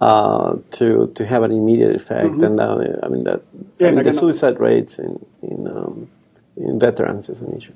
[0.00, 3.42] Uh, to to have an immediate effect, and uh, I mean that
[3.78, 3.84] Mm-hmm.
[3.84, 6.17] Yeah, I mean, the suicide rates in in um, in
[6.58, 7.72] veterans is an issue.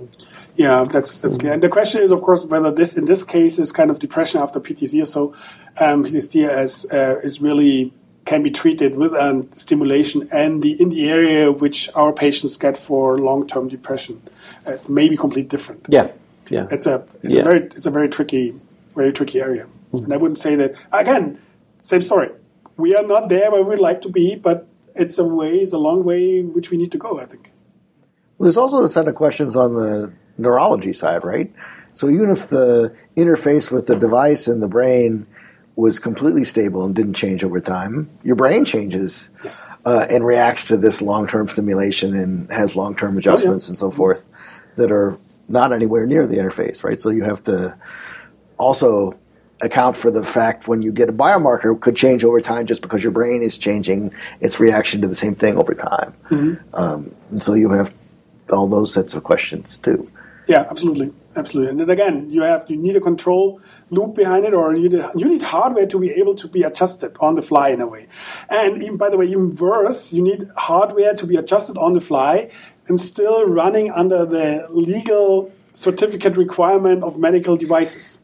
[0.57, 1.53] Yeah, that's that's clear.
[1.53, 4.41] And the question is, of course, whether this in this case is kind of depression
[4.41, 5.35] after PTSD so.
[5.79, 7.93] Um, PTSD as uh, is really
[8.25, 12.77] can be treated with um, stimulation and the in the area which our patients get
[12.77, 14.21] for long term depression,
[14.67, 15.87] uh, may be completely different.
[15.89, 16.09] Yeah,
[16.51, 16.67] yeah.
[16.71, 17.43] It's a it's Yeah.
[17.43, 18.55] a very it's a very tricky
[18.95, 19.67] very tricky area.
[19.93, 21.39] And I wouldn't say that again.
[21.83, 22.31] Same story.
[22.79, 25.79] We are not there where we'd like to be, but it's a way, it's a
[25.79, 27.21] long way which we need to go.
[27.21, 27.52] I think.
[28.43, 31.53] There's also a set of questions on the neurology side, right?
[31.95, 35.27] So even if the interface with the device and the brain
[35.77, 39.63] was completely stable and didn't change over time, your brain changes Yes.
[39.87, 44.27] uh, and reacts to this long-term stimulation and has long-term adjustments and so forth
[44.77, 45.17] that are
[45.49, 46.99] not anywhere near the interface, right?
[47.01, 47.77] So you have to
[48.59, 49.19] also
[49.61, 53.03] account for the fact when you get a biomarker could change over time just because
[53.03, 56.15] your brain is changing its reaction to the same thing over time.
[56.75, 57.95] Um, and so you have
[58.53, 60.11] all those sets of questions too.
[60.49, 61.71] Yeah, absolutely, absolutely.
[61.71, 63.61] And then again, you have you need a control
[63.91, 67.17] loop behind it, or you need, you need hardware to be able to be adjusted
[67.21, 68.09] on the fly in a way.
[68.49, 72.01] And even by the way, even worse, you need hardware to be adjusted on the
[72.01, 72.51] fly
[72.89, 78.21] and still running under the legal certificate requirement of medical devices.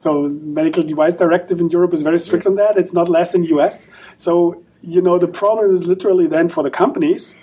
[0.00, 2.76] So medical device directive in Europe is very strict on that.
[2.76, 3.88] It's not less in the US.
[4.16, 7.34] So you know the problem is literally then for the companies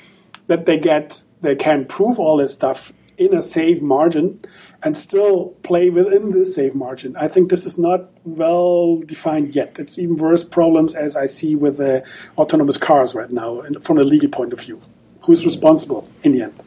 [0.48, 4.44] that they get they can prove all this stuff in a safe margin
[4.84, 7.16] and still play within this safe margin.
[7.16, 9.78] I think this is not well defined yet.
[9.78, 12.04] It's even worse problems as I see with the
[12.38, 14.82] autonomous cars right now from a legal point of view.
[15.24, 16.60] Who's responsible in the end?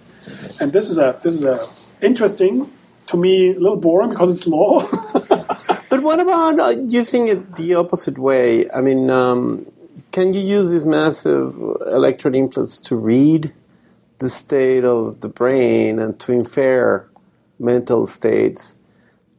[0.61, 1.69] And this is a this is a
[2.01, 2.71] interesting
[3.07, 4.83] to me a little boring because it's law.
[5.95, 8.69] But what about uh, using it the opposite way?
[8.73, 9.71] I mean, um,
[10.11, 11.57] can you use these massive
[11.87, 13.53] electrode implants to read
[14.19, 17.09] the state of the brain and to infer
[17.59, 18.79] mental states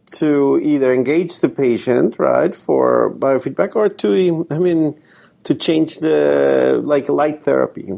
[0.06, 5.00] to either engage the patient, right, for biofeedback, or to, I mean,
[5.44, 7.92] to change the like light therapy,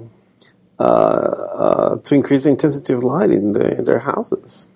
[0.80, 4.68] uh, uh, to increase the intensity of light in, the, in their houses.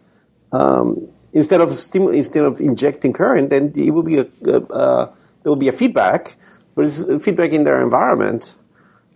[0.52, 5.10] Um, instead of stimu- instead of injecting current, then it will be a, there
[5.46, 6.36] will be a feedback,
[6.76, 8.56] but it's feedback in their environment.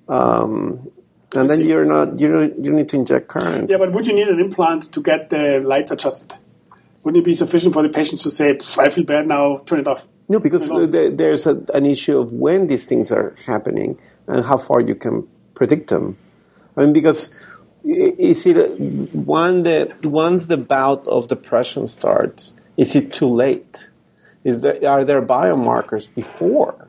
[0.08, 0.92] Um,
[1.36, 3.70] and then you're not you don't you need to inject current.
[3.70, 6.34] Yeah, but would you need an implant to get the lights adjusted?
[7.04, 9.88] Wouldn't it be sufficient for the patient to say, "I feel bad now, turn it
[9.88, 10.08] off"?
[10.28, 14.58] No, because there, there's a, an issue of when these things are happening and how
[14.58, 16.18] far you can predict them.
[16.76, 17.30] I mean, because
[17.84, 18.80] is it
[19.14, 23.90] one the once the bout of depression starts, is it too late?
[24.44, 26.85] Is there are there biomarkers before?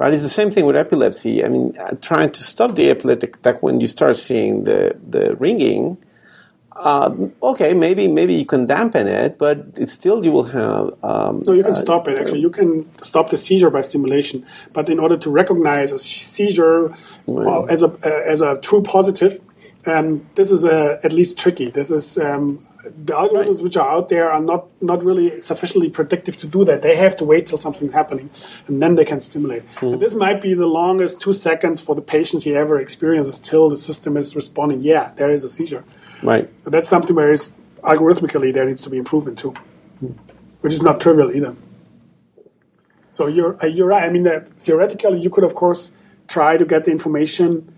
[0.00, 1.44] Right, it's the same thing with epilepsy.
[1.44, 5.36] I mean, uh, trying to stop the epileptic attack when you start seeing the the
[5.36, 5.98] ringing.
[6.74, 10.94] Um, okay, maybe maybe you can dampen it, but it's still you will have.
[11.02, 12.16] Um, No, you can uh, stop it.
[12.16, 14.46] Actually, you can stop the seizure by stimulation.
[14.72, 16.96] But in order to recognize a seizure
[17.28, 19.38] uh, as a uh, as a true positive,
[19.84, 21.70] um, this is uh, at least tricky.
[21.70, 26.36] This is um, the algorithms which are out there are not not really sufficiently predictive
[26.38, 26.82] to do that.
[26.82, 28.30] They have to wait till something's happening,
[28.66, 29.62] and then they can stimulate.
[29.82, 33.68] And this might be the longest two seconds for the patient he ever experiences till
[33.68, 34.80] the system is responding.
[34.80, 35.84] Yeah, there is a seizure.
[36.22, 36.48] Right.
[36.64, 39.54] But that's something where it's algorithmically there needs to be improvement too,
[40.60, 41.56] which is not trivial either.
[43.12, 44.04] So you're uh, you're right.
[44.04, 45.92] I mean, uh, theoretically, you could of course
[46.28, 47.74] try to get the information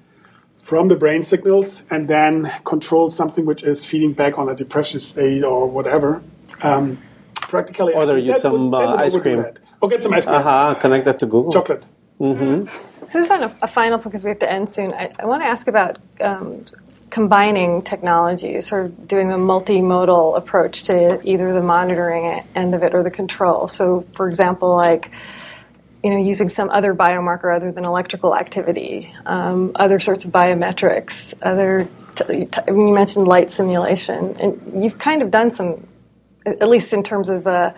[0.63, 5.01] from the brain signals and then control something which is feeding back on a depression
[5.01, 6.23] state or whatever.
[6.63, 6.99] Um,
[7.35, 9.43] practically, Or there that use some, would- uh, ice cream.
[9.43, 9.59] bad.
[9.81, 10.75] Or get some ice cream, Uh-huh.
[10.81, 11.53] Connect that to Google.
[11.53, 11.85] chocolate.
[12.19, 15.43] So just on a, a final, because we have to end soon, I, I want
[15.43, 16.65] to ask about um,
[17.11, 22.95] combining technologies, sort of doing a multimodal approach to either the monitoring end of it
[22.95, 23.67] or the control.
[23.67, 25.11] So, for example, like
[26.03, 31.35] you know, using some other biomarker other than electrical activity, um, other sorts of biometrics,
[31.43, 31.89] other.
[32.15, 35.87] T- t- you mentioned light simulation, and you've kind of done some,
[36.45, 37.47] at least in terms of.
[37.47, 37.73] Uh,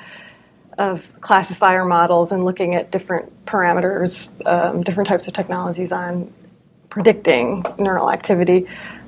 [0.76, 6.32] of classifier models and looking at different parameters, um, different types of technologies on
[6.88, 8.66] predicting neural activity.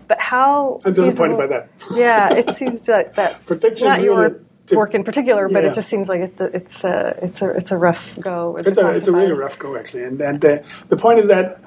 [0.08, 0.78] But how?
[0.84, 1.68] I'm disappointed by that.
[1.92, 4.40] Yeah, it seems that that's Prediction's not your
[4.72, 5.70] work in particular, but Yeah.
[5.70, 8.56] it just seems like it's a, it's a it's a it's a rough go.
[8.56, 10.58] It's a it's a really rough go actually, and and uh,
[10.88, 11.60] the point is that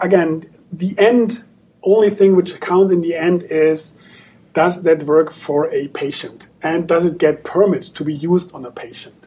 [0.00, 1.44] again, the end
[1.82, 3.98] only thing which counts in the end is
[4.52, 8.64] does that work for a patient, and does it get permit to be used on
[8.64, 9.26] a patient,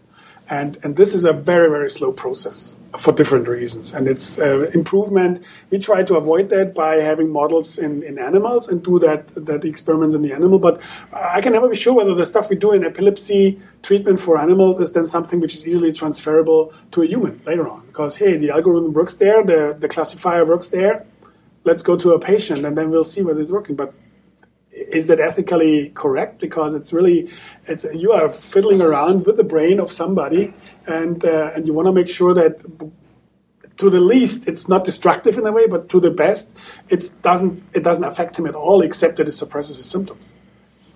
[0.49, 4.69] and and this is a very very slow process for different reasons, and it's uh,
[4.73, 5.43] improvement.
[5.71, 9.65] We try to avoid that by having models in, in animals and do that that
[9.65, 10.81] experiments in the animal, but
[11.11, 14.79] I can never be sure whether the stuff we do in epilepsy treatment for animals
[14.79, 17.81] is then something which is easily transferable to a human later on.
[17.87, 21.05] Because hey, the algorithm works there, the, the classifier works there.
[21.63, 23.75] Let's go to a patient and then we'll see whether it's working.
[23.75, 23.93] But
[24.73, 26.39] is that ethically correct?
[26.39, 27.29] Because it's really,
[27.67, 30.53] it's you are fiddling around with the brain of somebody,
[30.87, 32.63] and uh, and you want to make sure that
[33.77, 36.55] to the least it's not destructive in a way, but to the best
[36.89, 40.31] it doesn't it doesn't affect him at all, except that it suppresses his symptoms.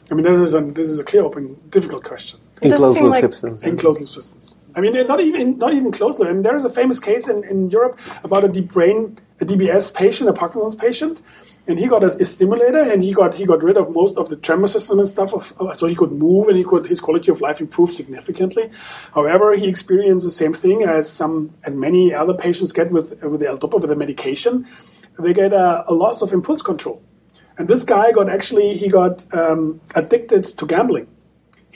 [0.09, 3.01] I mean, this is a this is a clear, open, difficult question In doesn't closed
[3.01, 3.63] loop like- systems.
[3.63, 4.55] in closed loop systems.
[4.75, 6.29] I mean, not even not even closed loop.
[6.29, 9.45] I mean, there is a famous case in, in Europe about a deep brain, a
[9.45, 11.21] DBS patient, a Parkinson's patient,
[11.67, 14.29] and he got a, a stimulator, and he got he got rid of most of
[14.29, 17.31] the tremor system and stuff, of, so he could move and he could his quality
[17.31, 18.69] of life improved significantly.
[19.13, 23.41] However, he experienced the same thing as some as many other patients get with with
[23.41, 24.67] the L-Dopa with the medication.
[25.19, 27.01] They get a, a loss of impulse control,
[27.57, 31.07] and this guy got actually he got um, addicted to gambling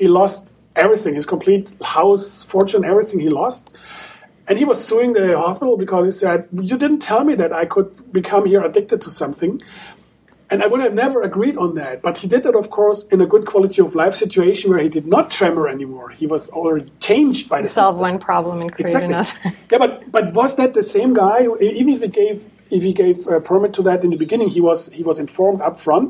[0.02, 3.70] he lost everything his complete house fortune everything he lost
[4.52, 7.66] and he was suing the hospital because he said you didn't tell me that i
[7.74, 7.90] could
[8.20, 9.62] become here addicted to something
[10.50, 13.22] and i would have never agreed on that but he did that of course in
[13.22, 16.92] a good quality of life situation where he did not tremor anymore he was already
[17.00, 17.84] changed by the system.
[17.84, 18.10] To solve system.
[18.12, 19.14] one problem and create Exactly.
[19.14, 19.34] another.
[19.72, 21.40] yeah, but but was that the same guy?
[21.46, 22.38] who- Even if he gave
[22.78, 25.62] if he gave a permit to that in the beginning, he was he was informed
[25.68, 26.10] up front.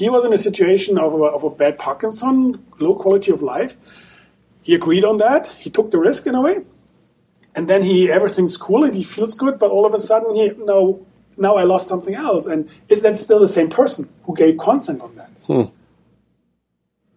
[0.00, 2.40] He was in a situation of a, of a bad Parkinson,
[2.84, 3.74] low quality of life.
[4.68, 5.48] He agreed on that.
[5.64, 6.56] He took the risk in a way,
[7.54, 9.58] and then he everything's cool and he feels good.
[9.58, 11.04] But all of a sudden, he no
[11.36, 12.46] now I lost something else.
[12.46, 15.30] And is that still the same person who gave consent on that?
[15.46, 15.62] Hmm.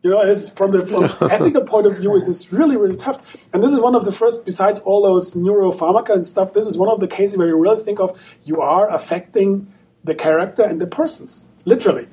[0.04, 3.20] You know, it's from the from ethical point of view, is it's really really tough.
[3.54, 6.78] And this is one of the first, besides all those neuropharmaca and stuff, this is
[6.78, 9.72] one of the cases where you really think of you are affecting
[10.04, 12.08] the character and the persons, literally.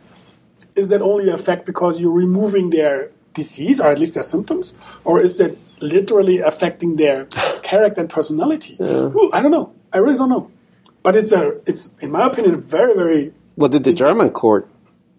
[0.74, 4.74] is that only effect because you're removing their disease or at least their symptoms,
[5.04, 7.26] or is that literally affecting their
[7.62, 8.76] character and personality?
[8.80, 9.72] Ooh, I don't know.
[9.92, 10.50] I really don't know.
[11.02, 14.68] But it's a, it's in my opinion, very, very What did the German court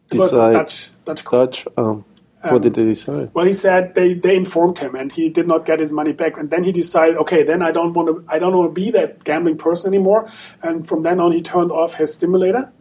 [0.09, 0.53] decide?
[0.53, 1.24] Dutch, Dutch.
[1.24, 1.51] court.
[1.51, 2.05] Dutch, um,
[2.51, 3.32] what did they decide?
[3.34, 6.38] Well, he said they, they informed him, and he did not get his money back.
[6.38, 8.91] And then he decided, okay, then I don't want to I don't want to be
[8.91, 10.30] that gambling person anymore.
[10.61, 12.72] And from then on, he turned off his stimulator.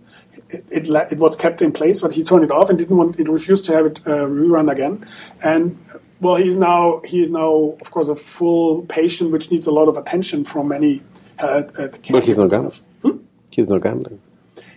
[0.55, 3.18] It, it, it was kept in place, but he turned it off and didn't want
[3.20, 5.07] it refused to have it uh, rerun again.
[5.42, 5.78] And
[6.20, 9.88] well, he's now he is now, of course, a full patient, which needs a lot
[9.88, 11.02] of attention from many.
[11.38, 12.80] Uh, uh, But he's not caregivers.
[13.02, 13.26] gambling.
[13.50, 14.20] He's not gambling.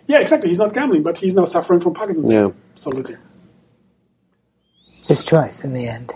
[0.07, 0.49] Yeah, exactly.
[0.49, 2.29] He's not gambling, but he's now suffering from Parkinson's.
[2.29, 2.49] Yeah.
[2.73, 3.17] absolutely.
[5.07, 6.13] His choice in the end.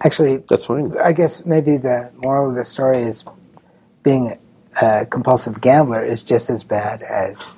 [0.00, 0.96] Actually, That's fine.
[0.98, 3.24] I guess maybe the moral of the story is
[4.02, 4.38] being
[4.80, 7.50] a compulsive gambler is just as bad as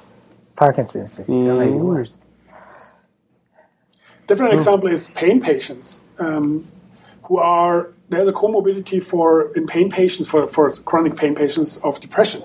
[0.57, 2.19] Parkinson's disease, or maybe worse.
[4.27, 6.67] Different example is pain patients um,
[7.25, 12.01] who are there's a comorbidity for in pain patients for, for chronic pain patients of
[12.01, 12.43] depression.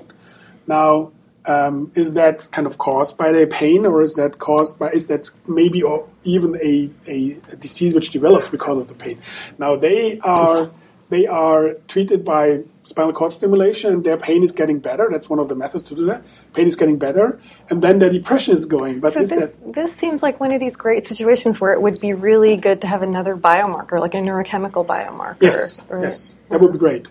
[0.68, 1.12] Now,
[1.46, 5.08] um, is that kind of caused by their pain, or is that caused by is
[5.08, 9.20] that maybe or even a, a, a disease which develops because of the pain?
[9.58, 10.70] Now they are
[11.12, 15.10] they are treated by spinal cord stimulation, and their pain is getting better.
[15.12, 16.24] That's one of the methods to do that.
[16.54, 17.38] Pain is getting better,
[17.70, 19.02] and then their depression is going.
[19.02, 21.82] But So is this that this seems like one of these great situations where it
[21.82, 25.36] would be really good to have another biomarker, like a neurochemical biomarker.
[25.42, 27.10] Yes, or- yes, that would be great.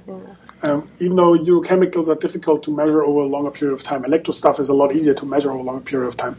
[0.62, 4.32] Um, even though neurochemicals are difficult to measure over a longer period of time, electro
[4.32, 6.36] stuff is a lot easier to measure over a longer period of time.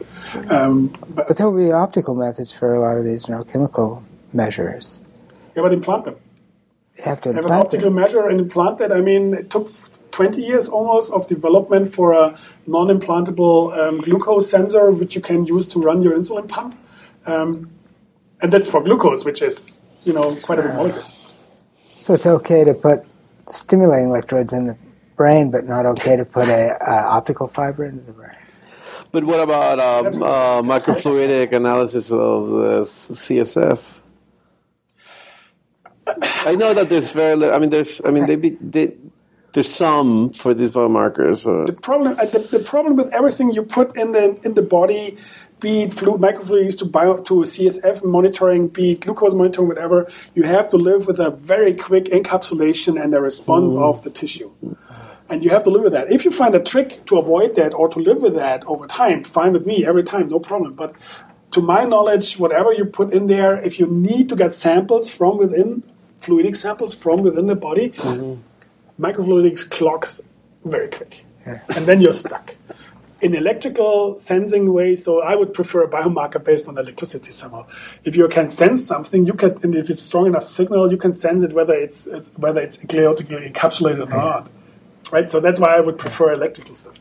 [0.49, 4.01] Um, but, But there will be optical methods for a lot of these neurochemical
[4.34, 4.99] measures.
[5.55, 6.16] yeah, but implant them.
[6.97, 7.95] You have to Have an optical them.
[7.95, 8.91] measure and implant that.
[8.91, 9.71] I mean, it took
[10.11, 12.37] 20 years almost of development for a
[12.67, 16.77] non-implantable um, glucose sensor, which you can use to run your insulin pump,
[17.25, 17.69] um,
[18.41, 21.05] and that's for glucose, which is you know quite a big molecule.
[21.99, 23.05] So it's okay to put
[23.47, 24.77] stimulating electrodes in the
[25.15, 28.35] brain, but not okay to put a, uh optical fiber into the brain.
[29.11, 34.00] But what about um, uh, microfluidic analysis of the CSF?
[36.45, 37.53] I know that there's very little.
[37.55, 38.01] I mean, there's.
[38.03, 38.93] I mean, they be, they,
[39.53, 41.43] there's some for these biomarkers.
[41.43, 44.62] The Uh, problem, uh, the, the problem with everything you put in the in the
[44.62, 45.18] body,
[45.59, 50.43] be it fluid, microfluidics to bio to CSF monitoring, be it glucose monitoring, whatever, you
[50.43, 54.51] have to live with a very quick encapsulation and the response of the tissue.
[55.30, 56.12] And you have to live with that.
[56.12, 59.24] If you find a trick to avoid that or to live with that over time,
[59.24, 60.74] fine with me every time, no problem.
[60.74, 60.93] But
[61.51, 65.38] to my knowledge, whatever you put in there, if you need to get samples from
[65.38, 65.84] within,
[66.22, 69.03] fluidic samples from within the body, mm-hmm.
[69.03, 70.22] microfluidics clocks
[70.63, 71.26] very quick.
[71.45, 72.55] And then you're stuck.
[73.22, 77.65] In electrical sensing way, so I would prefer a biomarker based on electricity somehow.
[78.03, 81.13] If you can sense something, you can, and if it's strong enough signal, you can
[81.13, 84.49] sense it whether it's, it's whether it's gliotically encapsulated or not.
[85.11, 86.95] Right, so that's why I would prefer electrical stuff.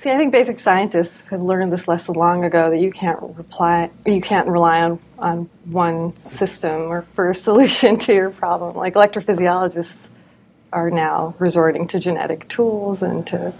[0.00, 3.90] See, I think basic scientists have learned this lesson long ago that you can't reply,
[4.06, 8.76] you can't rely on, on one system or for a solution to your problem.
[8.76, 10.08] Like electrophysiologists
[10.72, 13.52] are now resorting to genetic tools and to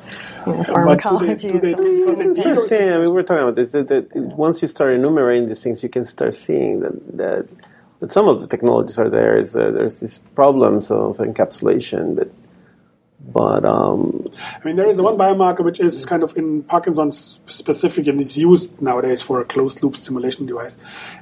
[0.47, 1.53] you know, But do they, pharmacology.
[1.53, 2.78] do they, so- do they it's do.
[2.95, 3.72] I mean, we're talking about this.
[3.72, 7.49] That, that once you start enumerating these things, you can start seeing that that,
[7.99, 9.36] that some of the technologies are there.
[9.36, 12.32] Is that there's these problems of encapsulation, but
[13.21, 18.07] but um, I mean, there is one biomarker which is kind of in Parkinson's specific
[18.07, 20.79] and it's used nowadays for a closed loop stimulation device,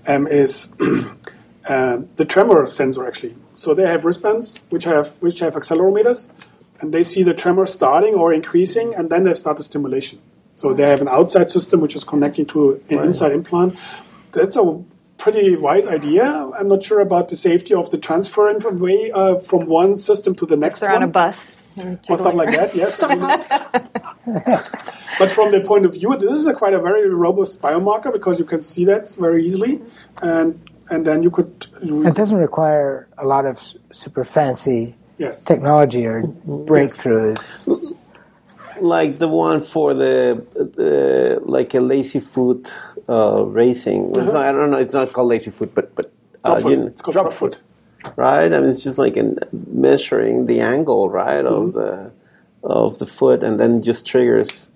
[0.06, 0.74] um, is
[1.68, 3.36] uh, the tremor sensor actually.
[3.54, 6.28] So they have wristbands which have which have accelerometers,
[6.80, 10.20] and they see the tremor starting or increasing, and then they start the stimulation.
[10.54, 13.76] So they have an outside system which is connecting to an inside implant.
[14.32, 14.82] That's a
[15.16, 16.24] pretty wise idea.
[16.56, 19.98] I'm not sure about the safety of the transfer in from way uh, from one
[19.98, 21.57] system to the next They're one on a bus.
[21.78, 22.74] And or stuff like that.
[22.74, 23.02] Yes.
[23.02, 23.20] I mean,
[25.18, 28.38] but from the point of view, this is a quite a very robust biomarker because
[28.38, 29.80] you can see that very easily,
[30.22, 30.60] and
[30.90, 33.60] and then you could It doesn't require a lot of
[33.92, 35.42] super fancy yes.
[35.42, 37.96] technology or breakthroughs.
[38.80, 42.72] like the one for the, the like a lazy foot
[43.08, 44.10] uh, racing.
[44.14, 44.78] It's not, I don't know.
[44.78, 46.12] It's not called lazy foot, but but
[46.44, 46.70] uh, Drop foot.
[46.70, 47.58] you know, It's called drop foot.
[48.16, 48.52] Right?
[48.52, 52.10] I mean, it's just like in measuring the angle, right, of the
[52.62, 54.68] of the foot, and then just triggers.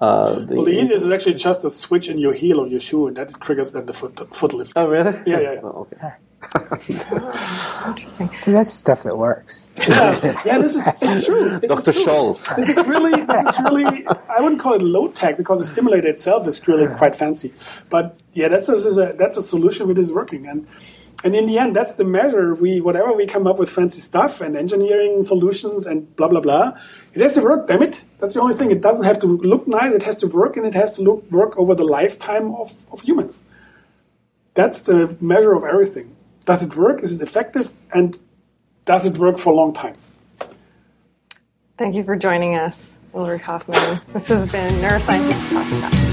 [0.00, 2.80] Uh, the, Well, the easiest is actually just a switch in your heel of your
[2.80, 4.72] shoe, and that triggers then the foot foot lift.
[4.76, 5.12] Oh, really?
[5.26, 5.60] Yeah, yeah, yeah.
[5.64, 6.14] Oh, okay.
[7.86, 8.32] Interesting.
[8.32, 9.70] So that's stuff that works.
[9.76, 11.58] yeah, yeah, this is it's true.
[11.58, 11.90] This Dr.
[11.90, 12.04] is true.
[12.04, 12.46] Scholl's.
[12.56, 14.06] This is really, this is really.
[14.06, 17.52] I wouldn't call it low tech because the stimulator itself is really quite fancy.
[17.90, 20.66] But yeah, that's a, is a that's a solution that is working, and
[21.22, 22.54] and in the end, that's the measure.
[22.54, 26.72] We whatever we come up with fancy stuff and engineering solutions and blah blah blah.
[27.14, 27.68] It has to work.
[27.68, 28.02] Damn it!
[28.18, 28.70] That's the only thing.
[28.70, 29.92] It doesn't have to look nice.
[29.92, 33.02] It has to work, and it has to look work over the lifetime of, of
[33.02, 33.42] humans.
[34.54, 36.16] That's the measure of everything.
[36.44, 37.02] Does it work?
[37.02, 37.72] Is it effective?
[37.92, 38.18] And
[38.84, 39.94] does it work for a long time?
[41.78, 44.00] Thank you for joining us, Ulrich Hofmann.
[44.12, 46.09] This has been Neuroscience Talk Shop.